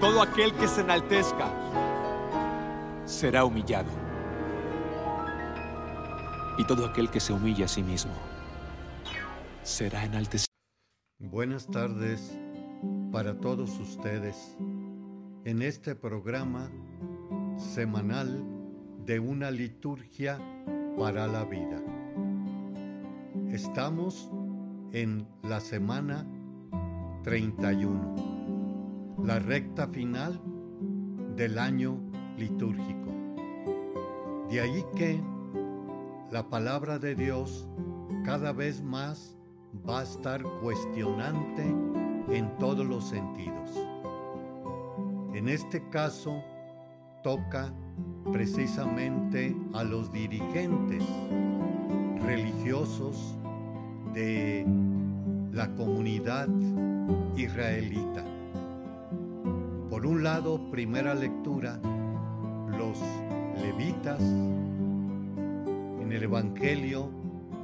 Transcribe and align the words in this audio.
Todo 0.00 0.20
aquel 0.20 0.52
que 0.52 0.68
se 0.68 0.82
enaltezca 0.82 1.50
será 3.06 3.46
humillado. 3.46 3.88
Y 6.58 6.64
todo 6.66 6.84
aquel 6.84 7.10
que 7.10 7.18
se 7.18 7.32
humilla 7.32 7.64
a 7.64 7.68
sí 7.68 7.82
mismo 7.82 8.12
será 9.62 10.04
enaltecido. 10.04 10.52
Buenas 11.18 11.66
tardes 11.66 12.38
para 13.10 13.40
todos 13.40 13.70
ustedes 13.80 14.56
en 15.44 15.62
este 15.62 15.94
programa 15.94 16.70
semanal 17.56 18.44
de 19.06 19.18
una 19.18 19.50
liturgia 19.50 20.38
para 20.98 21.26
la 21.26 21.44
vida. 21.46 21.80
Estamos 23.50 24.30
en 24.92 25.26
la 25.42 25.60
semana 25.60 26.26
31, 27.22 28.35
la 29.22 29.38
recta 29.38 29.88
final 29.88 30.40
del 31.36 31.58
año 31.58 31.98
litúrgico. 32.36 33.12
De 34.50 34.60
ahí 34.60 34.84
que 34.94 35.20
la 36.30 36.48
palabra 36.48 36.98
de 36.98 37.14
Dios 37.14 37.68
cada 38.24 38.52
vez 38.52 38.82
más 38.82 39.36
va 39.88 40.00
a 40.00 40.02
estar 40.02 40.42
cuestionante 40.62 41.62
en 42.30 42.56
todos 42.58 42.86
los 42.86 43.08
sentidos. 43.08 43.70
En 45.34 45.48
este 45.48 45.88
caso, 45.90 46.42
toca 47.22 47.72
precisamente 48.32 49.56
a 49.72 49.84
los 49.84 50.12
dirigentes 50.12 51.04
religiosos 52.22 53.36
de 54.14 54.66
la 55.52 55.74
comunidad 55.74 56.48
israelita. 57.36 58.35
Por 59.90 60.04
un 60.04 60.24
lado, 60.24 60.70
primera 60.70 61.14
lectura, 61.14 61.78
los 62.76 62.98
levitas 63.62 64.20
en 64.20 66.10
el 66.12 66.24
Evangelio 66.24 67.08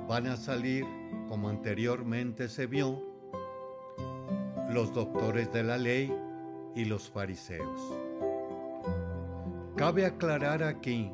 van 0.09 0.28
a 0.28 0.37
salir, 0.37 0.87
como 1.28 1.48
anteriormente 1.48 2.48
se 2.48 2.67
vio, 2.67 3.03
los 4.70 4.95
doctores 4.95 5.53
de 5.53 5.65
la 5.65 5.78
ley 5.78 6.15
y 6.77 6.84
los 6.84 7.11
fariseos. 7.11 7.98
Cabe 9.77 10.06
aclarar 10.06 10.62
aquí 10.62 11.11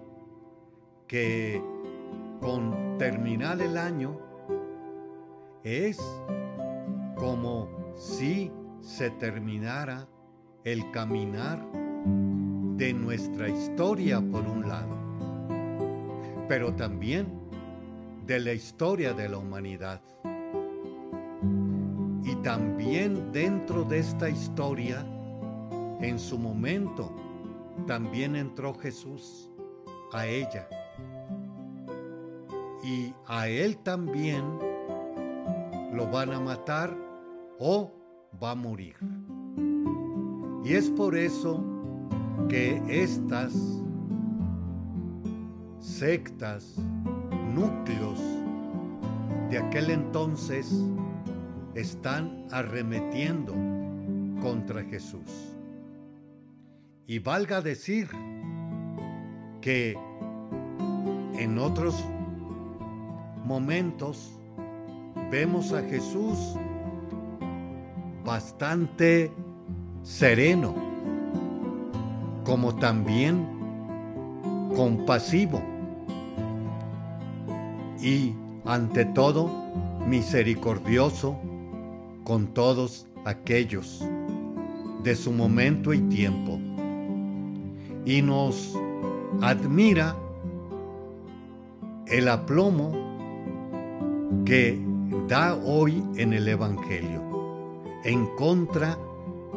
que 1.07 1.63
con 2.41 2.99
terminar 2.99 3.63
el 3.63 3.79
año 3.79 4.21
es 5.65 5.99
como 7.17 7.95
si 7.97 8.53
se 8.83 9.11
terminara 9.11 10.07
el 10.65 10.91
caminar 10.91 11.65
de 12.77 12.93
nuestra 12.93 13.49
historia 13.49 14.21
por 14.21 14.43
un 14.47 14.69
lado, 14.69 14.97
pero 16.49 16.75
también 16.75 17.27
de 18.27 18.41
la 18.41 18.53
historia 18.53 19.15
de 19.15 19.29
la 19.29 19.39
humanidad. 19.39 20.01
Y 22.25 22.37
también 22.43 23.33
dentro 23.33 23.85
de 23.85 24.01
esta 24.01 24.29
historia, 24.29 25.05
en 26.01 26.19
su 26.19 26.39
momento, 26.39 27.11
también 27.87 28.37
entró 28.37 28.75
Jesús 28.75 29.51
a 30.13 30.27
ella. 30.27 30.69
Y 32.85 33.15
a 33.27 33.49
él 33.49 33.79
también 33.79 34.45
lo 35.93 36.07
van 36.07 36.33
a 36.33 36.41
matar 36.41 36.97
o 37.59 37.93
va 38.41 38.53
a 38.53 38.55
morir. 38.55 38.97
Y 40.69 40.75
es 40.75 40.91
por 40.91 41.17
eso 41.17 41.65
que 42.51 42.83
estas 42.91 43.55
sectas, 45.81 46.77
núcleos 47.55 48.21
de 49.49 49.57
aquel 49.57 49.89
entonces 49.89 50.71
están 51.75 52.45
arremetiendo 52.51 53.55
contra 54.43 54.85
Jesús. 54.85 55.57
Y 57.07 57.19
valga 57.19 57.63
decir 57.63 58.11
que 59.63 59.97
en 61.33 61.59
otros 61.59 62.05
momentos 63.47 64.39
vemos 65.31 65.73
a 65.73 65.81
Jesús 65.85 66.37
bastante 68.23 69.33
sereno, 70.09 70.75
como 72.43 72.75
también 72.77 73.47
compasivo 74.75 75.61
y 78.01 78.35
ante 78.65 79.05
todo 79.05 79.51
misericordioso 80.07 81.37
con 82.25 82.47
todos 82.49 83.07
aquellos 83.27 84.03
de 85.03 85.15
su 85.15 85.31
momento 85.31 85.93
y 85.93 86.01
tiempo. 86.01 86.59
Y 88.07 88.23
nos 88.23 88.75
admira 89.43 90.17
el 92.07 92.29
aplomo 92.29 92.93
que 94.47 94.81
da 95.29 95.55
hoy 95.55 96.03
en 96.17 96.33
el 96.33 96.49
Evangelio 96.49 97.21
en 98.05 98.27
contra 98.37 98.97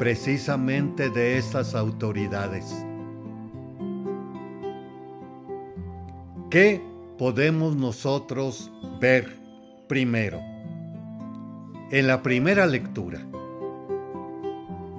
precisamente 0.01 1.11
de 1.11 1.37
estas 1.37 1.75
autoridades. 1.75 2.75
¿Qué 6.49 6.81
podemos 7.19 7.75
nosotros 7.75 8.71
ver 8.99 9.37
primero? 9.87 10.39
En 11.91 12.07
la 12.07 12.23
primera 12.23 12.65
lectura 12.65 13.19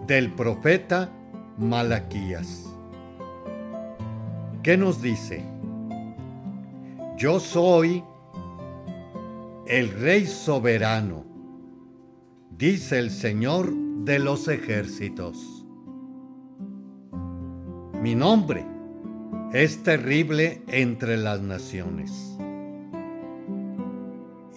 del 0.06 0.30
profeta 0.34 1.10
Malaquías. 1.58 2.72
¿Qué 4.62 4.76
nos 4.76 5.02
dice? 5.02 5.44
Yo 7.16 7.40
soy 7.40 8.04
el 9.66 9.90
Rey 10.00 10.26
soberano, 10.28 11.24
dice 12.56 13.00
el 13.00 13.10
Señor 13.10 13.82
de 14.04 14.18
los 14.18 14.48
ejércitos. 14.48 15.64
Mi 18.02 18.16
nombre 18.16 18.66
es 19.52 19.84
terrible 19.84 20.60
entre 20.66 21.16
las 21.16 21.40
naciones. 21.40 22.36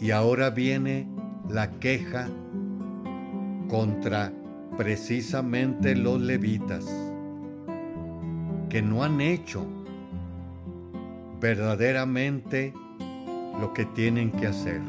Y 0.02 0.10
ahora 0.10 0.50
viene 0.50 1.08
la 1.48 1.70
queja 1.80 2.28
contra 3.70 4.34
precisamente 4.78 5.96
los 5.96 6.20
levitas, 6.20 6.86
que 8.70 8.82
no 8.82 9.04
han 9.04 9.22
hecho 9.22 9.64
verdaderamente 11.40 12.74
lo 13.62 13.74
que 13.76 13.86
tienen 13.86 14.32
que 14.32 14.48
hacer. 14.48 14.82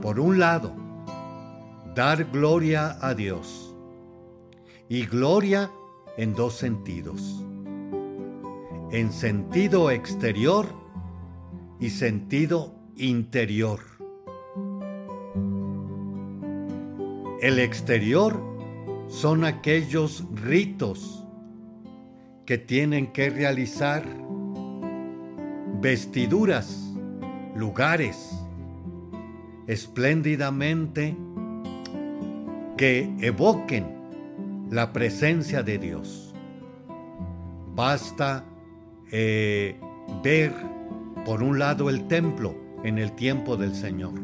Por 0.00 0.18
un 0.18 0.38
lado, 0.38 0.81
dar 1.94 2.24
gloria 2.30 2.96
a 3.00 3.14
Dios. 3.14 3.74
Y 4.88 5.06
gloria 5.06 5.70
en 6.16 6.34
dos 6.34 6.54
sentidos. 6.54 7.44
En 8.90 9.12
sentido 9.12 9.90
exterior 9.90 10.66
y 11.80 11.90
sentido 11.90 12.74
interior. 12.96 13.80
El 17.40 17.58
exterior 17.58 18.40
son 19.08 19.44
aquellos 19.44 20.24
ritos 20.34 21.24
que 22.46 22.58
tienen 22.58 23.12
que 23.12 23.30
realizar 23.30 24.04
vestiduras, 25.80 26.94
lugares, 27.56 28.30
espléndidamente 29.66 31.16
que 32.82 33.08
evoquen 33.20 34.66
la 34.68 34.92
presencia 34.92 35.62
de 35.62 35.78
Dios. 35.78 36.34
Basta 37.76 38.44
eh, 39.12 39.78
ver 40.20 40.52
por 41.24 41.44
un 41.44 41.60
lado 41.60 41.88
el 41.90 42.08
templo 42.08 42.56
en 42.82 42.98
el 42.98 43.12
tiempo 43.12 43.56
del 43.56 43.76
Señor. 43.76 44.14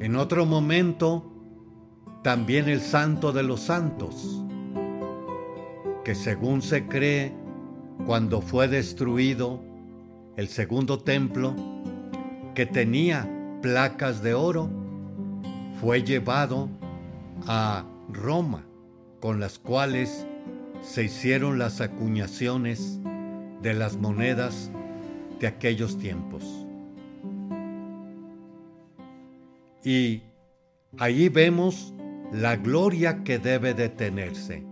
En 0.00 0.16
otro 0.16 0.44
momento, 0.44 1.32
también 2.22 2.68
el 2.68 2.82
santo 2.82 3.32
de 3.32 3.42
los 3.42 3.60
santos, 3.60 4.44
que 6.04 6.14
según 6.14 6.60
se 6.60 6.86
cree, 6.86 7.32
cuando 8.04 8.42
fue 8.42 8.68
destruido 8.68 9.62
el 10.36 10.48
segundo 10.48 10.98
templo, 10.98 11.56
que 12.54 12.66
tenía 12.66 13.26
placas 13.62 14.22
de 14.22 14.34
oro, 14.34 14.68
fue 15.80 16.02
llevado 16.02 16.68
a 17.46 17.84
Roma 18.08 18.64
con 19.20 19.40
las 19.40 19.58
cuales 19.58 20.26
se 20.82 21.04
hicieron 21.04 21.58
las 21.58 21.80
acuñaciones 21.80 23.00
de 23.62 23.74
las 23.74 23.96
monedas 23.96 24.70
de 25.40 25.46
aquellos 25.46 25.98
tiempos. 25.98 26.44
Y 29.84 30.22
ahí 30.98 31.28
vemos 31.28 31.94
la 32.32 32.56
gloria 32.56 33.22
que 33.22 33.38
debe 33.38 33.74
de 33.74 33.88
tenerse. 33.88 34.64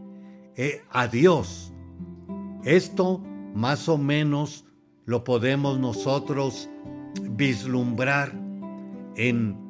Eh, 0.56 0.82
a 0.90 1.08
Dios. 1.08 1.72
Esto 2.64 3.20
más 3.54 3.88
o 3.88 3.98
menos 3.98 4.64
lo 5.04 5.24
podemos 5.24 5.78
nosotros 5.78 6.70
vislumbrar 7.22 8.32
en 9.16 9.63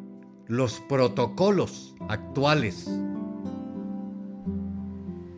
los 0.46 0.81
protocolos 0.81 1.94
actuales 2.08 2.91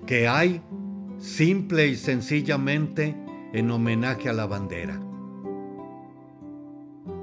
que 0.07 0.29
hay 0.29 0.63
simple 1.19 1.89
y 1.89 1.97
sencillamente 1.97 3.17
en 3.53 3.71
homenaje 3.71 4.29
a 4.29 4.33
la 4.33 4.47
bandera. 4.47 5.01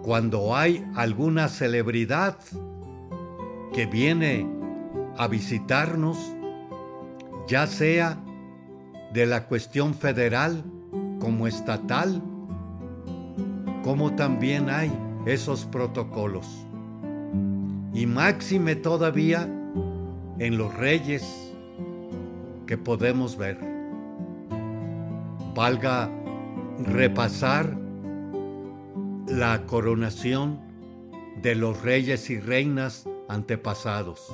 Cuando 0.02 0.56
hay 0.56 0.86
alguna 0.96 1.48
celebridad 1.48 2.38
que 3.74 3.86
viene 3.86 4.48
a 5.18 5.28
visitarnos, 5.28 6.18
ya 7.48 7.68
sea 7.68 8.18
de 9.14 9.26
la 9.26 9.48
cuestión 9.48 9.94
federal 9.94 10.64
como 11.20 11.48
estatal, 11.48 12.22
como 13.84 14.16
también 14.16 14.70
hay 14.70 14.92
esos 15.26 15.66
protocolos. 15.66 16.63
Y 17.94 18.08
máxime 18.08 18.76
todavía 18.76 19.48
en 20.40 20.58
los 20.58 20.74
reyes 20.76 21.54
que 22.66 22.78
podemos 22.78 23.38
ver. 23.38 23.58
Valga 25.54 26.10
repasar 26.80 27.78
la 29.28 29.66
coronación 29.66 30.60
de 31.42 31.56
los 31.56 31.82
reyes 31.82 32.30
y 32.30 32.40
reinas 32.40 33.08
antepasados. 33.30 34.34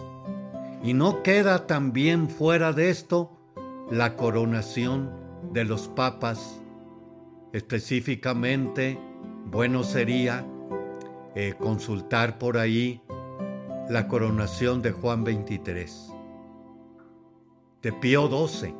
Y 0.81 0.93
no 0.93 1.21
queda 1.23 1.67
también 1.67 2.29
fuera 2.29 2.71
de 2.71 2.89
esto 2.89 3.31
la 3.91 4.15
coronación 4.15 5.11
de 5.51 5.65
los 5.65 5.89
papas. 5.89 6.61
Específicamente, 7.51 8.97
bueno 9.45 9.83
sería 9.83 10.45
eh, 11.35 11.55
consultar 11.59 12.37
por 12.37 12.57
ahí 12.57 13.01
la 13.89 14.07
coronación 14.07 14.83
de 14.83 14.91
Juan 14.91 15.23
23, 15.23 16.13
de 17.81 17.91
Pío 17.91 18.29
XII, 18.29 18.75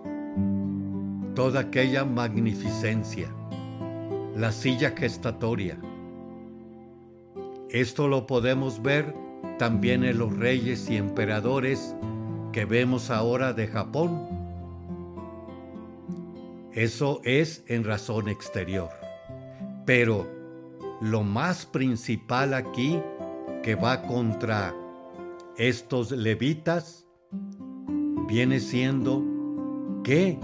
toda 1.33 1.61
aquella 1.61 2.06
magnificencia, 2.06 3.27
la 4.35 4.51
silla 4.51 4.91
gestatoria. 4.95 5.79
Esto 7.71 8.07
lo 8.07 8.27
podemos 8.27 8.83
ver 8.83 9.15
también 9.57 10.03
en 10.03 10.19
los 10.19 10.38
reyes 10.38 10.88
y 10.91 10.97
emperadores 10.97 11.95
que 12.51 12.65
vemos 12.65 13.09
ahora 13.09 13.53
de 13.53 13.65
Japón. 13.65 14.27
Eso 16.71 17.19
es 17.23 17.63
en 17.65 17.83
razón 17.83 18.29
exterior. 18.29 18.91
Pero 19.88 20.27
lo 21.01 21.23
más 21.23 21.65
principal 21.65 22.53
aquí 22.53 23.01
que 23.63 23.73
va 23.73 24.03
contra 24.03 24.75
estos 25.59 26.11
levitas 26.11 27.06
viene 28.29 28.61
siendo 28.61 29.21
que 30.06 30.39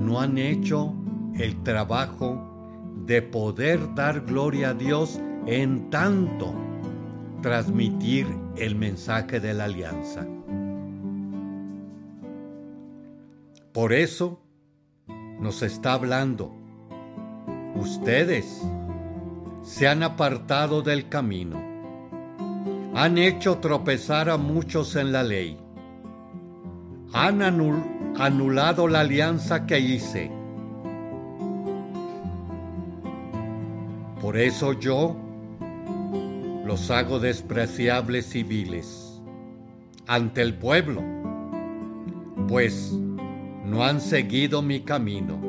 no 0.00 0.18
han 0.18 0.38
hecho 0.38 0.94
el 1.34 1.62
trabajo 1.62 2.82
de 3.04 3.20
poder 3.20 3.94
dar 3.94 4.22
gloria 4.22 4.70
a 4.70 4.74
Dios 4.74 5.20
en 5.46 5.90
tanto 5.90 6.54
transmitir 7.42 8.26
el 8.56 8.76
mensaje 8.76 9.40
de 9.40 9.52
la 9.52 9.64
alianza. 9.64 10.26
Por 13.74 13.92
eso 13.92 14.40
nos 15.38 15.60
está 15.62 15.92
hablando. 15.92 16.50
Ustedes 17.74 18.62
se 19.62 19.86
han 19.86 20.02
apartado 20.02 20.80
del 20.80 21.10
camino. 21.10 21.73
Han 22.96 23.18
hecho 23.18 23.58
tropezar 23.58 24.30
a 24.30 24.36
muchos 24.36 24.94
en 24.94 25.10
la 25.10 25.24
ley. 25.24 25.58
Han 27.12 27.42
anulado 27.42 28.86
la 28.86 29.00
alianza 29.00 29.66
que 29.66 29.80
hice. 29.80 30.30
Por 34.20 34.36
eso 34.36 34.72
yo 34.74 35.16
los 36.64 36.90
hago 36.90 37.18
despreciables 37.18 38.34
y 38.36 38.44
viles 38.44 39.20
ante 40.06 40.42
el 40.42 40.54
pueblo, 40.54 41.02
pues 42.48 42.92
no 43.64 43.84
han 43.84 44.00
seguido 44.00 44.62
mi 44.62 44.80
camino. 44.80 45.40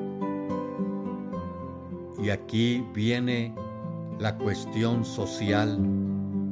Y 2.23 2.31
aquí 2.31 2.83
viene 2.93 3.53
la 4.19 4.35
cuestión 4.35 5.05
social 5.05 5.77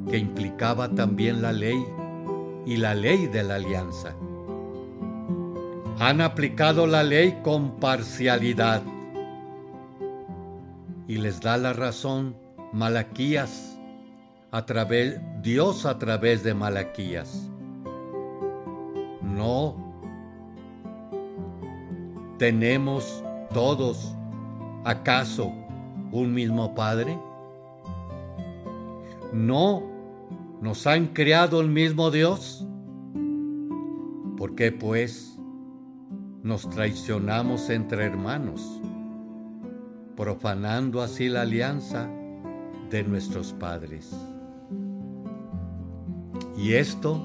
que 0.10 0.18
implicaba 0.18 0.90
también 0.90 1.42
la 1.42 1.52
ley 1.52 1.86
y 2.66 2.78
la 2.78 2.96
ley 2.96 3.28
de 3.28 3.44
la 3.44 3.56
alianza. 3.56 4.16
Han 6.00 6.22
aplicado 6.22 6.88
la 6.88 7.04
ley 7.04 7.40
con 7.44 7.80
parcialidad 7.80 8.82
y 11.08 11.18
les 11.18 11.42
da 11.42 11.58
la 11.58 11.74
razón 11.74 12.36
Malaquías 12.72 13.78
a 14.52 14.66
través, 14.66 15.20
Dios 15.42 15.86
a 15.86 16.00
través 16.00 16.44
de 16.44 16.54
Malaquías. 16.54 17.50
No 19.22 19.76
tenemos 22.38 23.24
todos 23.54 24.16
acaso 24.84 25.52
un 26.12 26.34
mismo 26.34 26.76
Padre. 26.76 27.18
No 29.32 29.93
nos 30.64 30.88
han 30.88 31.08
creado 31.08 31.60
el 31.60 31.68
mismo 31.68 32.10
Dios. 32.10 32.66
¿Por 34.38 34.56
qué 34.56 34.72
pues 34.72 35.38
nos 36.42 36.70
traicionamos 36.70 37.70
entre 37.70 38.06
hermanos, 38.06 38.80
profanando 40.16 41.02
así 41.02 41.28
la 41.28 41.42
alianza 41.42 42.10
de 42.90 43.04
nuestros 43.04 43.52
padres? 43.52 44.16
Y 46.58 46.76
esto, 46.76 47.22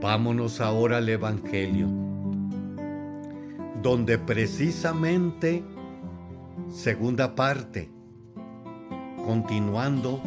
vámonos 0.00 0.60
ahora 0.60 0.98
al 0.98 1.08
Evangelio, 1.08 1.88
donde 3.82 4.18
precisamente, 4.18 5.64
segunda 6.68 7.34
parte, 7.34 7.90
continuando 9.24 10.22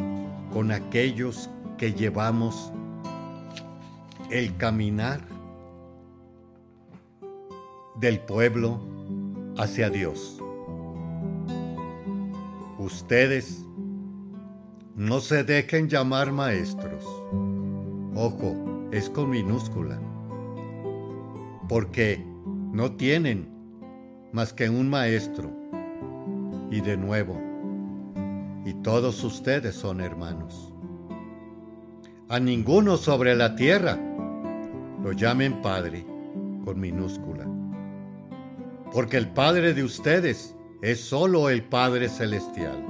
con 0.52 0.74
aquellos 0.74 1.50
que 1.80 1.94
llevamos 1.94 2.72
el 4.30 4.56
caminar 4.58 5.22
del 7.96 8.20
pueblo 8.20 8.80
hacia 9.58 9.90
Dios. 9.90 10.40
Ustedes 12.78 13.66
no 14.96 15.20
se 15.20 15.44
dejen 15.44 15.90
llamar 15.90 16.32
maestros 16.32 17.06
Ojo, 18.22 18.54
es 18.92 19.10
con 19.10 19.30
minúscula. 19.30 19.98
Porque 21.70 22.22
no 22.74 22.92
tienen 22.92 23.48
más 24.34 24.52
que 24.52 24.70
un 24.70 24.90
maestro. 24.90 25.50
Y 26.70 26.82
de 26.82 26.98
nuevo, 26.98 27.40
y 28.66 28.74
todos 28.84 29.24
ustedes 29.24 29.74
son 29.76 30.02
hermanos. 30.02 30.69
A 32.32 32.40
ninguno 32.40 32.98
sobre 32.98 33.36
la 33.36 33.56
tierra 33.56 33.98
lo 35.04 35.14
llamen 35.14 35.64
Padre 35.64 36.06
con 36.64 36.80
minúscula. 36.80 37.48
Porque 38.94 39.18
el 39.18 39.30
Padre 39.30 39.74
de 39.74 39.84
ustedes 39.84 40.56
es 40.84 41.00
solo 41.02 41.50
el 41.50 41.64
Padre 41.64 42.08
Celestial. 42.08 42.86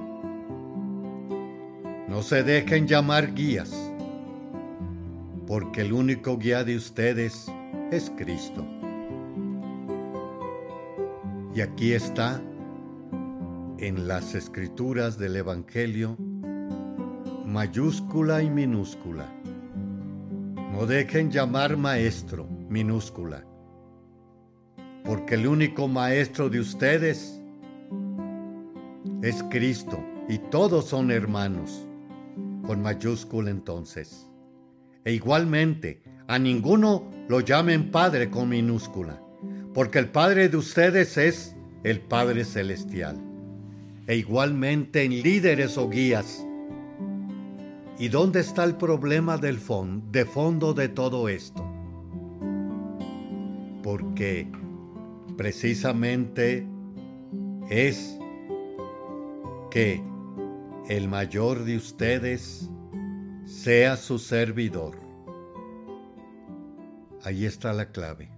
No 2.09 2.21
se 2.21 2.43
dejen 2.43 2.85
llamar 2.85 3.33
guías 3.33 3.71
porque 5.47 5.81
el 5.83 5.93
único 5.93 6.37
guía 6.37 6.65
de 6.65 6.75
ustedes 6.75 7.49
es 7.91 8.11
Cristo. 8.17 8.67
Y 11.55 11.61
aquí 11.61 11.93
está, 11.93 12.41
en 13.77 14.05
las 14.05 14.35
escrituras 14.35 15.17
del 15.17 15.37
Evangelio, 15.37 16.17
mayúscula 17.49 18.43
y 18.43 18.49
minúscula. 18.49 19.27
No 20.71 20.85
dejen 20.85 21.31
llamar 21.31 21.77
maestro, 21.77 22.47
minúscula, 22.69 23.43
porque 25.03 25.33
el 25.33 25.47
único 25.47 25.87
maestro 25.87 26.49
de 26.49 26.59
ustedes 26.59 27.41
es 29.23 29.43
Cristo 29.49 29.99
y 30.27 30.37
todos 30.37 30.85
son 30.85 31.09
hermanos, 31.09 31.87
con 32.67 32.83
mayúscula 32.83 33.49
entonces. 33.49 34.29
E 35.03 35.13
igualmente, 35.13 36.03
a 36.27 36.37
ninguno 36.37 37.09
lo 37.27 37.39
llamen 37.39 37.89
Padre 37.89 38.29
con 38.29 38.49
minúscula, 38.49 39.23
porque 39.73 39.97
el 39.97 40.09
Padre 40.09 40.49
de 40.49 40.57
ustedes 40.57 41.17
es 41.17 41.55
el 41.83 41.99
Padre 41.99 42.45
Celestial. 42.45 43.17
E 44.05 44.15
igualmente 44.17 45.03
en 45.03 45.23
líderes 45.23 45.77
o 45.79 45.89
guías. 45.89 46.45
¿Y 47.99 48.07
dónde 48.07 48.39
está 48.39 48.63
el 48.63 48.77
problema 48.77 49.37
del 49.37 49.59
fondo, 49.59 50.07
de 50.09 50.23
fondo 50.23 50.73
de 50.73 50.87
todo 50.87 51.27
esto? 51.27 51.69
Porque 53.83 54.49
precisamente 55.35 56.65
es 57.69 58.17
que 59.69 60.01
el 60.87 61.09
mayor 61.09 61.65
de 61.65 61.75
ustedes 61.75 62.69
sea 63.43 63.97
su 63.97 64.17
servidor. 64.17 64.97
Ahí 67.25 67.43
está 67.43 67.73
la 67.73 67.91
clave. 67.91 68.31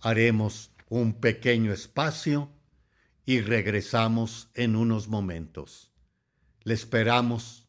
Haremos 0.00 0.72
un 0.88 1.12
pequeño 1.12 1.72
espacio 1.72 2.50
y 3.24 3.40
regresamos 3.40 4.50
en 4.54 4.74
unos 4.74 5.06
momentos. 5.06 5.91
Le 6.64 6.74
esperamos 6.74 7.61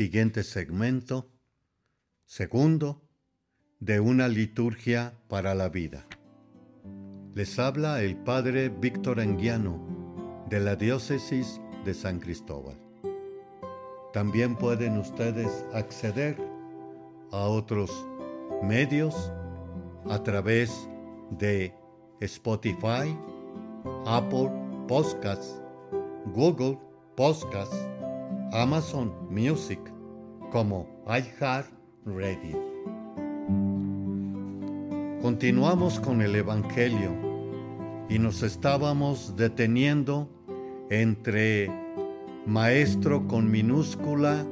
siguiente 0.00 0.44
segmento, 0.44 1.28
segundo, 2.24 3.02
de 3.80 4.00
una 4.00 4.28
liturgia 4.28 5.12
para 5.28 5.54
la 5.54 5.68
vida. 5.68 6.06
Les 7.34 7.58
habla 7.58 8.00
el 8.00 8.16
Padre 8.16 8.70
Víctor 8.70 9.20
Anguiano 9.20 10.46
de 10.48 10.60
la 10.60 10.74
Diócesis 10.74 11.60
de 11.84 11.92
San 11.92 12.18
Cristóbal. 12.18 12.78
También 14.14 14.56
pueden 14.56 14.96
ustedes 14.96 15.66
acceder 15.74 16.34
a 17.30 17.42
otros 17.42 17.90
medios 18.62 19.30
a 20.08 20.22
través 20.22 20.88
de 21.32 21.74
Spotify, 22.20 23.14
Apple 24.06 24.50
Podcasts, 24.88 25.60
Google 26.32 26.78
podcast, 27.16 27.74
Amazon 28.52 29.12
Music 29.30 29.78
como 30.50 30.88
iHeartRadio. 31.06 32.58
Continuamos 35.22 36.00
con 36.00 36.20
el 36.20 36.34
Evangelio 36.34 37.10
y 38.08 38.18
nos 38.18 38.42
estábamos 38.42 39.36
deteniendo 39.36 40.28
entre 40.90 41.70
maestro 42.44 43.28
con 43.28 43.48
minúscula 43.52 44.44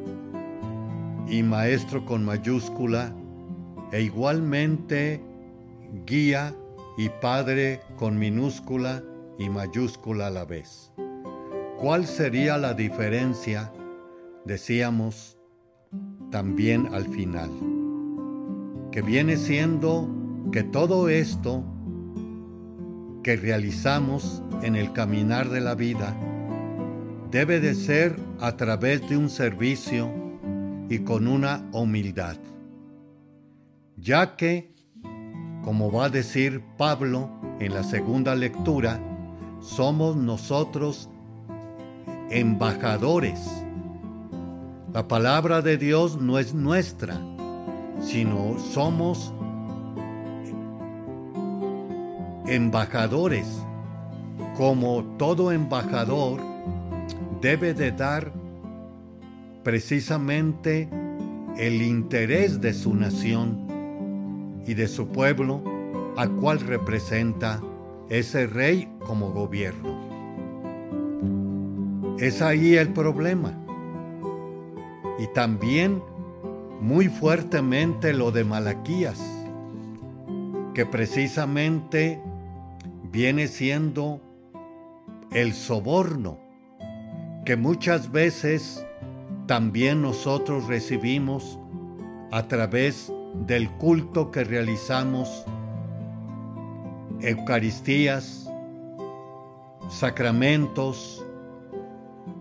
y 1.26 1.42
maestro 1.42 2.04
con 2.04 2.24
mayúscula 2.24 3.12
e 3.90 4.02
igualmente 4.02 5.20
guía 6.06 6.54
y 6.96 7.08
padre 7.08 7.80
con 7.96 8.16
minúscula 8.16 9.02
y 9.38 9.48
mayúscula 9.48 10.28
a 10.28 10.30
la 10.30 10.44
vez. 10.44 10.92
¿Cuál 11.78 12.06
sería 12.06 12.58
la 12.58 12.74
diferencia? 12.74 13.72
Decíamos 14.48 15.38
también 16.30 16.94
al 16.94 17.04
final, 17.04 17.50
que 18.90 19.02
viene 19.02 19.36
siendo 19.36 20.08
que 20.50 20.62
todo 20.62 21.10
esto 21.10 21.62
que 23.22 23.36
realizamos 23.36 24.42
en 24.62 24.74
el 24.74 24.94
caminar 24.94 25.50
de 25.50 25.60
la 25.60 25.74
vida 25.74 26.16
debe 27.30 27.60
de 27.60 27.74
ser 27.74 28.16
a 28.40 28.56
través 28.56 29.06
de 29.10 29.18
un 29.18 29.28
servicio 29.28 30.10
y 30.88 31.00
con 31.00 31.28
una 31.28 31.68
humildad, 31.72 32.38
ya 33.98 34.34
que, 34.34 34.72
como 35.62 35.92
va 35.92 36.06
a 36.06 36.08
decir 36.08 36.62
Pablo 36.78 37.30
en 37.60 37.74
la 37.74 37.82
segunda 37.82 38.34
lectura, 38.34 38.98
somos 39.60 40.16
nosotros 40.16 41.10
embajadores. 42.30 43.67
La 44.92 45.06
palabra 45.06 45.60
de 45.60 45.76
Dios 45.76 46.18
no 46.18 46.38
es 46.38 46.54
nuestra, 46.54 47.20
sino 48.00 48.58
somos 48.58 49.34
embajadores. 52.46 53.46
Como 54.56 55.04
todo 55.18 55.52
embajador 55.52 56.40
debe 57.42 57.74
de 57.74 57.92
dar 57.92 58.32
precisamente 59.62 60.88
el 61.58 61.82
interés 61.82 62.60
de 62.62 62.72
su 62.72 62.94
nación 62.94 64.62
y 64.66 64.72
de 64.72 64.88
su 64.88 65.08
pueblo 65.08 65.62
a 66.16 66.26
cual 66.28 66.60
representa 66.60 67.60
ese 68.08 68.46
rey 68.46 68.88
como 69.00 69.32
gobierno. 69.32 70.08
Es 72.18 72.40
ahí 72.40 72.74
el 72.74 72.94
problema. 72.94 73.67
Y 75.18 75.26
también 75.28 76.02
muy 76.80 77.08
fuertemente 77.08 78.12
lo 78.12 78.30
de 78.30 78.44
Malaquías, 78.44 79.20
que 80.74 80.86
precisamente 80.86 82.22
viene 83.10 83.48
siendo 83.48 84.20
el 85.32 85.52
soborno 85.52 86.48
que 87.48 87.56
muchas 87.56 88.12
veces 88.12 88.84
también 89.46 90.02
nosotros 90.02 90.66
recibimos 90.66 91.58
a 92.30 92.46
través 92.46 93.10
del 93.46 93.70
culto 93.70 94.30
que 94.30 94.44
realizamos, 94.44 95.46
Eucaristías, 97.22 98.52
sacramentos, 99.88 101.24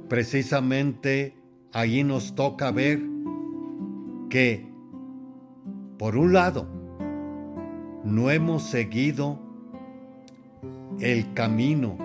precisamente 0.10 1.37
ahí 1.78 2.04
nos 2.04 2.34
toca 2.34 2.72
ver 2.72 3.04
que, 4.32 4.68
por 6.00 6.18
un 6.18 6.34
lado, 6.34 6.68
no 8.04 8.32
hemos 8.32 8.64
seguido 8.64 9.38
el 11.00 11.36
camino 11.36 11.96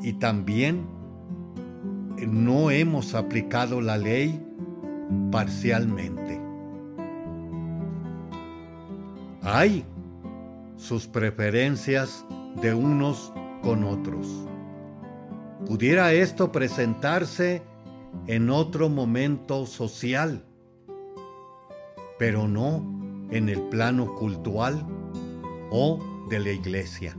y 0.00 0.14
también 0.14 0.86
no 2.26 2.70
hemos 2.70 3.14
aplicado 3.14 3.82
la 3.82 3.98
ley 3.98 4.42
parcialmente. 5.30 6.40
Hay 9.42 9.84
sus 10.76 11.06
preferencias 11.06 12.24
de 12.62 12.72
unos 12.72 13.34
con 13.62 13.84
otros. 13.84 14.48
¿Pudiera 15.66 16.12
esto 16.12 16.52
presentarse 16.52 17.62
en 18.26 18.50
otro 18.50 18.88
momento 18.88 19.66
social, 19.66 20.44
pero 22.18 22.48
no 22.48 22.84
en 23.30 23.48
el 23.48 23.62
plano 23.62 24.14
cultural 24.14 24.86
o 25.70 25.98
de 26.28 26.38
la 26.38 26.50
iglesia. 26.50 27.16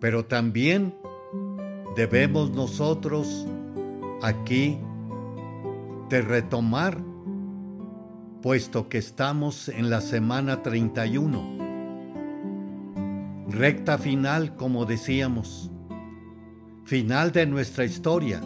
Pero 0.00 0.24
también 0.26 0.94
debemos 1.96 2.50
nosotros 2.50 3.46
aquí 4.22 4.78
de 6.08 6.22
retomar, 6.22 6.98
puesto 8.42 8.88
que 8.88 8.98
estamos 8.98 9.68
en 9.68 9.90
la 9.90 10.00
semana 10.00 10.62
31, 10.62 11.58
recta 13.50 13.98
final, 13.98 14.56
como 14.56 14.86
decíamos, 14.86 15.67
final 16.88 17.32
de 17.32 17.44
nuestra 17.44 17.84
historia, 17.84 18.40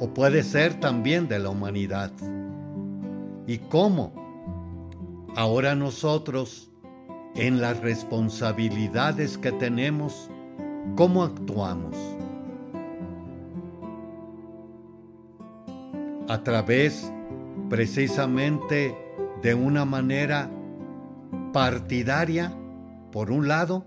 o 0.00 0.12
puede 0.12 0.42
ser 0.42 0.80
también 0.80 1.28
de 1.28 1.38
la 1.38 1.50
humanidad. 1.50 2.10
¿Y 3.46 3.58
cómo? 3.58 4.12
Ahora 5.36 5.76
nosotros, 5.76 6.68
en 7.36 7.60
las 7.60 7.78
responsabilidades 7.80 9.38
que 9.38 9.52
tenemos, 9.52 10.28
¿cómo 10.96 11.22
actuamos? 11.22 11.94
A 16.28 16.42
través 16.42 17.12
precisamente 17.70 18.98
de 19.42 19.54
una 19.54 19.84
manera 19.84 20.50
partidaria, 21.52 22.52
por 23.12 23.30
un 23.30 23.46
lado, 23.46 23.86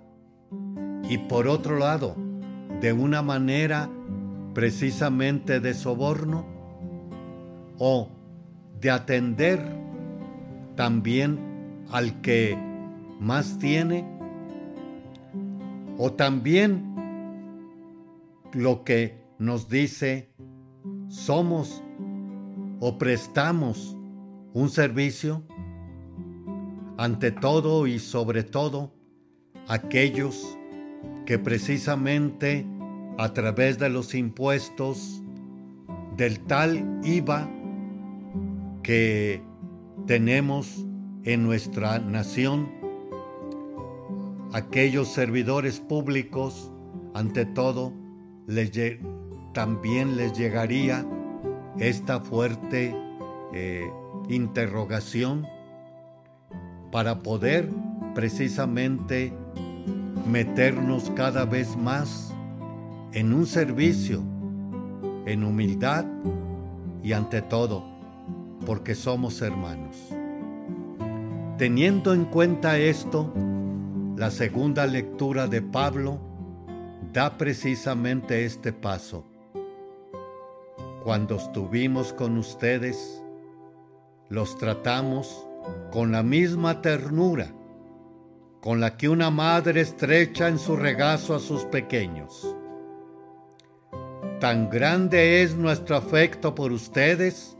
y 1.09 1.17
por 1.17 1.49
otro 1.49 1.77
lado, 1.77 2.15
de 2.81 2.93
una 2.93 3.21
manera 3.21 3.89
precisamente 4.55 5.59
de 5.59 5.73
soborno 5.75 6.45
o 7.77 8.09
de 8.79 8.89
atender 8.89 9.61
también 10.75 11.85
al 11.91 12.21
que 12.21 12.57
más 13.19 13.59
tiene 13.59 14.05
o 15.99 16.11
también 16.13 16.91
lo 18.51 18.83
que 18.83 19.23
nos 19.37 19.69
dice 19.69 20.33
somos 21.07 21.83
o 22.79 22.97
prestamos 22.97 23.95
un 24.53 24.69
servicio 24.69 25.43
ante 26.97 27.31
todo 27.31 27.85
y 27.85 27.99
sobre 27.99 28.43
todo 28.43 28.91
aquellos 29.67 30.57
que 31.25 31.39
precisamente 31.39 32.65
a 33.17 33.33
través 33.33 33.77
de 33.77 33.89
los 33.89 34.15
impuestos 34.15 35.21
del 36.17 36.39
tal 36.41 36.99
IVA 37.03 37.49
que 38.83 39.41
tenemos 40.07 40.85
en 41.23 41.43
nuestra 41.43 41.99
nación, 41.99 42.69
aquellos 44.53 45.07
servidores 45.07 45.79
públicos, 45.79 46.71
ante 47.13 47.45
todo, 47.45 47.93
también 49.53 50.17
les 50.17 50.33
llegaría 50.33 51.05
esta 51.77 52.19
fuerte 52.19 52.95
eh, 53.53 53.89
interrogación 54.29 55.47
para 56.91 57.19
poder 57.19 57.69
precisamente 58.13 59.33
meternos 60.25 61.11
cada 61.15 61.45
vez 61.45 61.75
más 61.75 62.33
en 63.13 63.33
un 63.33 63.45
servicio, 63.45 64.21
en 65.25 65.43
humildad 65.43 66.05
y 67.03 67.13
ante 67.13 67.41
todo, 67.41 67.83
porque 68.65 68.95
somos 68.95 69.41
hermanos. 69.41 69.97
Teniendo 71.57 72.13
en 72.13 72.25
cuenta 72.25 72.77
esto, 72.77 73.33
la 74.15 74.31
segunda 74.31 74.85
lectura 74.85 75.47
de 75.47 75.61
Pablo 75.61 76.19
da 77.13 77.37
precisamente 77.37 78.45
este 78.45 78.73
paso. 78.73 79.25
Cuando 81.03 81.35
estuvimos 81.35 82.13
con 82.13 82.37
ustedes, 82.37 83.23
los 84.29 84.57
tratamos 84.57 85.47
con 85.91 86.11
la 86.11 86.23
misma 86.23 86.81
ternura 86.81 87.53
con 88.61 88.79
la 88.79 88.95
que 88.95 89.09
una 89.09 89.31
madre 89.31 89.81
estrecha 89.81 90.47
en 90.47 90.59
su 90.59 90.75
regazo 90.75 91.35
a 91.35 91.39
sus 91.39 91.65
pequeños. 91.65 92.55
Tan 94.39 94.69
grande 94.69 95.41
es 95.41 95.55
nuestro 95.55 95.97
afecto 95.97 96.53
por 96.55 96.71
ustedes 96.71 97.57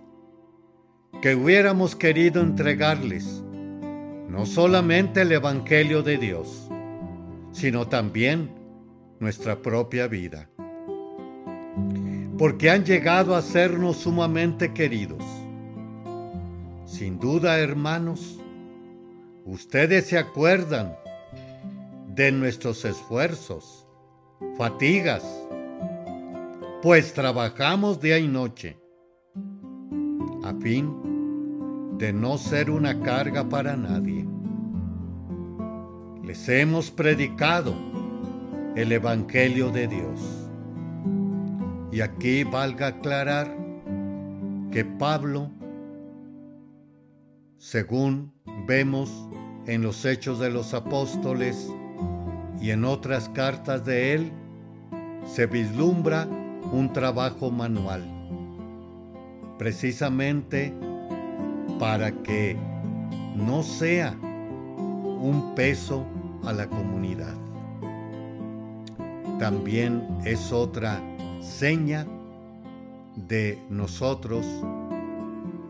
que 1.22 1.36
hubiéramos 1.36 1.96
querido 1.96 2.42
entregarles 2.42 3.44
no 4.32 4.46
solamente 4.46 5.24
el 5.24 5.32
Evangelio 5.34 6.04
de 6.04 6.18
Dios, 6.18 6.70
sino 7.52 7.88
también 7.88 8.50
nuestra 9.20 9.62
propia 9.62 10.08
vida. 10.08 10.50
Porque 12.38 12.70
han 12.70 12.86
llegado 12.86 13.36
a 13.36 13.42
sernos 13.42 13.98
sumamente 13.98 14.74
queridos. 14.74 15.24
Sin 16.86 17.20
duda, 17.20 17.60
hermanos, 17.60 18.41
ustedes 19.46 20.06
se 20.08 20.18
acuerdan 20.18 20.96
de 22.08 22.32
nuestros 22.32 22.86
esfuerzos, 22.86 23.88
fatigas, 24.58 25.24
pues 26.82 27.14
trabajamos 27.14 28.02
día 28.02 28.18
y 28.20 28.28
noche, 28.28 28.78
a 30.44 30.54
fin 30.62 31.98
de 31.98 32.12
no 32.12 32.38
ser 32.38 32.70
una 32.70 33.00
carga 33.02 33.48
para 33.48 33.78
nadie. 33.78 34.28
Les 36.24 36.50
hemos 36.50 36.92
predicado 36.92 37.76
el 38.76 38.92
Evangelio 38.92 39.70
de 39.70 39.88
Dios. 39.88 40.50
Y 41.92 42.02
aquí 42.02 42.44
valga 42.44 42.88
aclarar 42.88 43.56
que 44.72 44.86
Pablo, 44.86 45.52
según 47.62 48.34
vemos 48.66 49.30
en 49.68 49.84
los 49.84 50.04
Hechos 50.04 50.40
de 50.40 50.50
los 50.50 50.74
Apóstoles 50.74 51.72
y 52.60 52.72
en 52.72 52.84
otras 52.86 53.30
cartas 53.30 53.86
de 53.86 54.16
él, 54.16 54.32
se 55.28 55.46
vislumbra 55.46 56.28
un 56.72 56.92
trabajo 56.92 57.52
manual, 57.52 58.04
precisamente 59.60 60.74
para 61.78 62.12
que 62.24 62.58
no 63.36 63.62
sea 63.62 64.18
un 64.20 65.54
peso 65.56 66.04
a 66.44 66.54
la 66.54 66.68
comunidad. 66.68 67.36
También 69.38 70.04
es 70.26 70.52
otra 70.52 71.00
seña 71.42 72.08
de 73.16 73.60
nosotros 73.70 74.48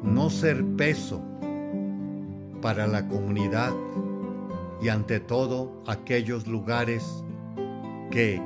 no 0.02 0.30
ser 0.30 0.66
peso 0.78 1.22
para 2.62 2.88
la 2.88 3.08
comunidad 3.08 3.74
y 4.82 4.90
ante 4.90 5.20
todo 5.20 5.84
aquellos 5.88 6.48
lugares 6.48 7.24
que 8.10 8.42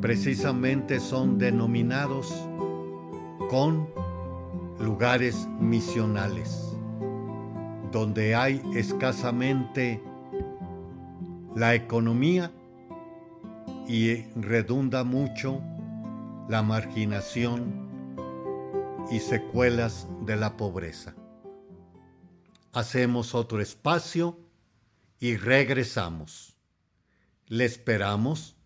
precisamente 0.00 1.00
son 1.00 1.38
denominados 1.38 2.34
con 3.48 3.88
lugares 4.78 5.48
misionales, 5.60 6.76
donde 7.92 8.34
hay 8.34 8.60
escasamente 8.74 10.02
la 11.54 11.74
economía 11.74 12.50
y 13.86 14.22
redunda 14.34 15.04
mucho 15.04 15.60
la 16.48 16.62
marginación 16.62 17.84
y 19.10 19.20
secuelas 19.20 20.08
de 20.26 20.36
la 20.36 20.56
pobreza. 20.56 21.14
Hacemos 22.74 23.36
otro 23.36 23.60
espacio 23.60 24.36
y 25.20 25.36
regresamos. 25.36 26.56
Le 27.46 27.64
esperamos 27.64 28.56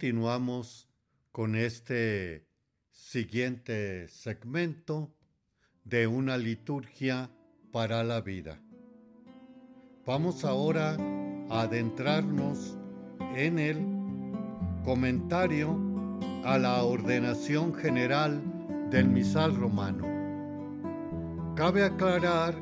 continuamos 0.00 0.88
con 1.30 1.54
este 1.54 2.46
siguiente 2.90 4.08
segmento 4.08 5.14
de 5.84 6.06
una 6.06 6.38
liturgia 6.38 7.28
para 7.70 8.02
la 8.02 8.22
vida. 8.22 8.62
Vamos 10.06 10.46
ahora 10.46 10.96
a 11.50 11.60
adentrarnos 11.60 12.78
en 13.36 13.58
el 13.58 13.76
comentario 14.86 15.78
a 16.44 16.56
la 16.56 16.82
ordenación 16.82 17.74
general 17.74 18.40
del 18.88 19.06
misal 19.06 19.54
romano. 19.54 20.06
Cabe 21.56 21.84
aclarar 21.84 22.54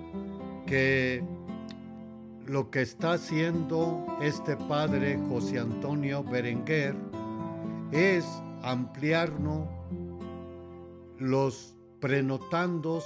que 0.66 1.22
lo 2.46 2.68
que 2.72 2.82
está 2.82 3.12
haciendo 3.12 4.04
este 4.20 4.56
padre 4.56 5.20
José 5.28 5.60
Antonio 5.60 6.24
Berenguer 6.24 6.96
es 7.92 8.24
ampliarnos 8.62 9.68
los 11.18 11.76
prenotandos 12.00 13.04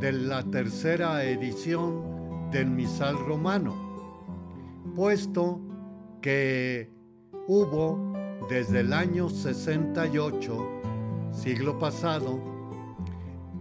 de 0.00 0.12
la 0.12 0.42
tercera 0.42 1.24
edición 1.24 2.50
del 2.50 2.70
misal 2.70 3.18
romano, 3.26 3.74
puesto 4.94 5.60
que 6.20 6.90
hubo 7.46 8.12
desde 8.48 8.80
el 8.80 8.92
año 8.92 9.28
68, 9.28 10.68
siglo 11.32 11.78
pasado, 11.78 12.38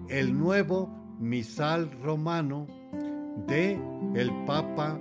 el 0.10 0.38
nuevo 0.38 0.90
misal 1.20 1.90
romano 2.02 2.68
de 3.48 3.80
el 4.16 4.32
Papa 4.46 5.00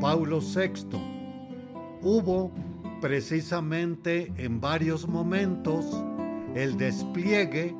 Paulo 0.00 0.40
VI. 0.40 0.98
Hubo 2.02 2.50
precisamente 3.02 4.32
en 4.36 4.60
varios 4.60 5.08
momentos 5.08 5.84
el 6.54 6.76
despliegue 6.76 7.74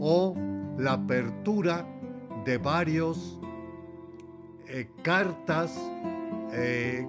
o 0.00 0.34
la 0.78 0.94
apertura 0.94 1.86
de 2.46 2.56
varios 2.56 3.38
eh, 4.66 4.88
cartas 5.02 5.78
eh, 6.54 7.06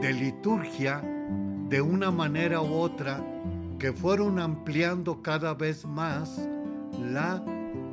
de 0.00 0.12
liturgia 0.12 1.02
de 1.68 1.82
una 1.82 2.12
manera 2.12 2.62
u 2.62 2.72
otra 2.72 3.20
que 3.80 3.92
fueron 3.92 4.38
ampliando 4.38 5.22
cada 5.22 5.54
vez 5.54 5.84
más 5.84 6.48
la 7.00 7.44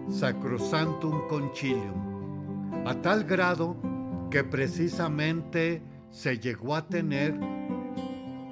Sacrosantum 0.07 1.27
Concilium, 1.27 2.85
a 2.85 2.93
tal 3.01 3.23
grado 3.23 3.75
que 4.29 4.43
precisamente 4.43 5.81
se 6.11 6.37
llegó 6.37 6.75
a 6.75 6.87
tener 6.87 7.58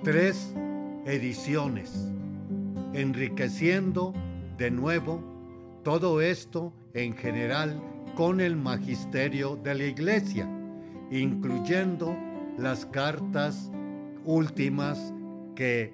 tres 0.07 0.53
ediciones, 1.05 1.91
enriqueciendo 2.93 4.13
de 4.57 4.71
nuevo 4.71 5.21
todo 5.83 6.21
esto 6.21 6.71
en 6.93 7.11
general 7.11 7.83
con 8.15 8.39
el 8.39 8.55
magisterio 8.55 9.57
de 9.57 9.75
la 9.75 9.83
iglesia, 9.83 10.49
incluyendo 11.11 12.15
las 12.57 12.85
cartas 12.85 13.69
últimas 14.23 15.13
que 15.57 15.93